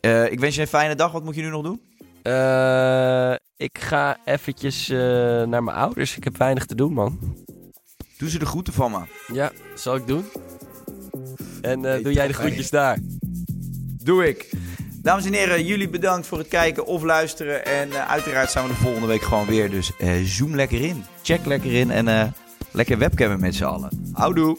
[0.00, 1.12] Eh, ik wens je een fijne dag.
[1.12, 1.80] Wat moet je nu nog doen?
[2.22, 4.98] Eh, ik ga eventjes eh,
[5.42, 6.16] naar mijn ouders.
[6.16, 7.36] Ik heb weinig te doen, man.
[8.18, 8.98] Doe ze de groeten van me.
[9.34, 10.24] Ja, zal ik doen.
[11.62, 12.98] En Hey, doe jij de groetjes daar.
[14.02, 14.50] Doe ik.
[15.02, 17.64] Dames en heren, jullie bedankt voor het kijken of luisteren.
[17.64, 19.70] En uiteraard zijn we de volgende week gewoon weer.
[19.70, 19.92] Dus
[20.24, 21.04] zoom lekker in.
[21.22, 22.34] Check lekker in en
[22.72, 24.10] lekker webcammen met z'n allen.
[24.12, 24.58] Houdoe.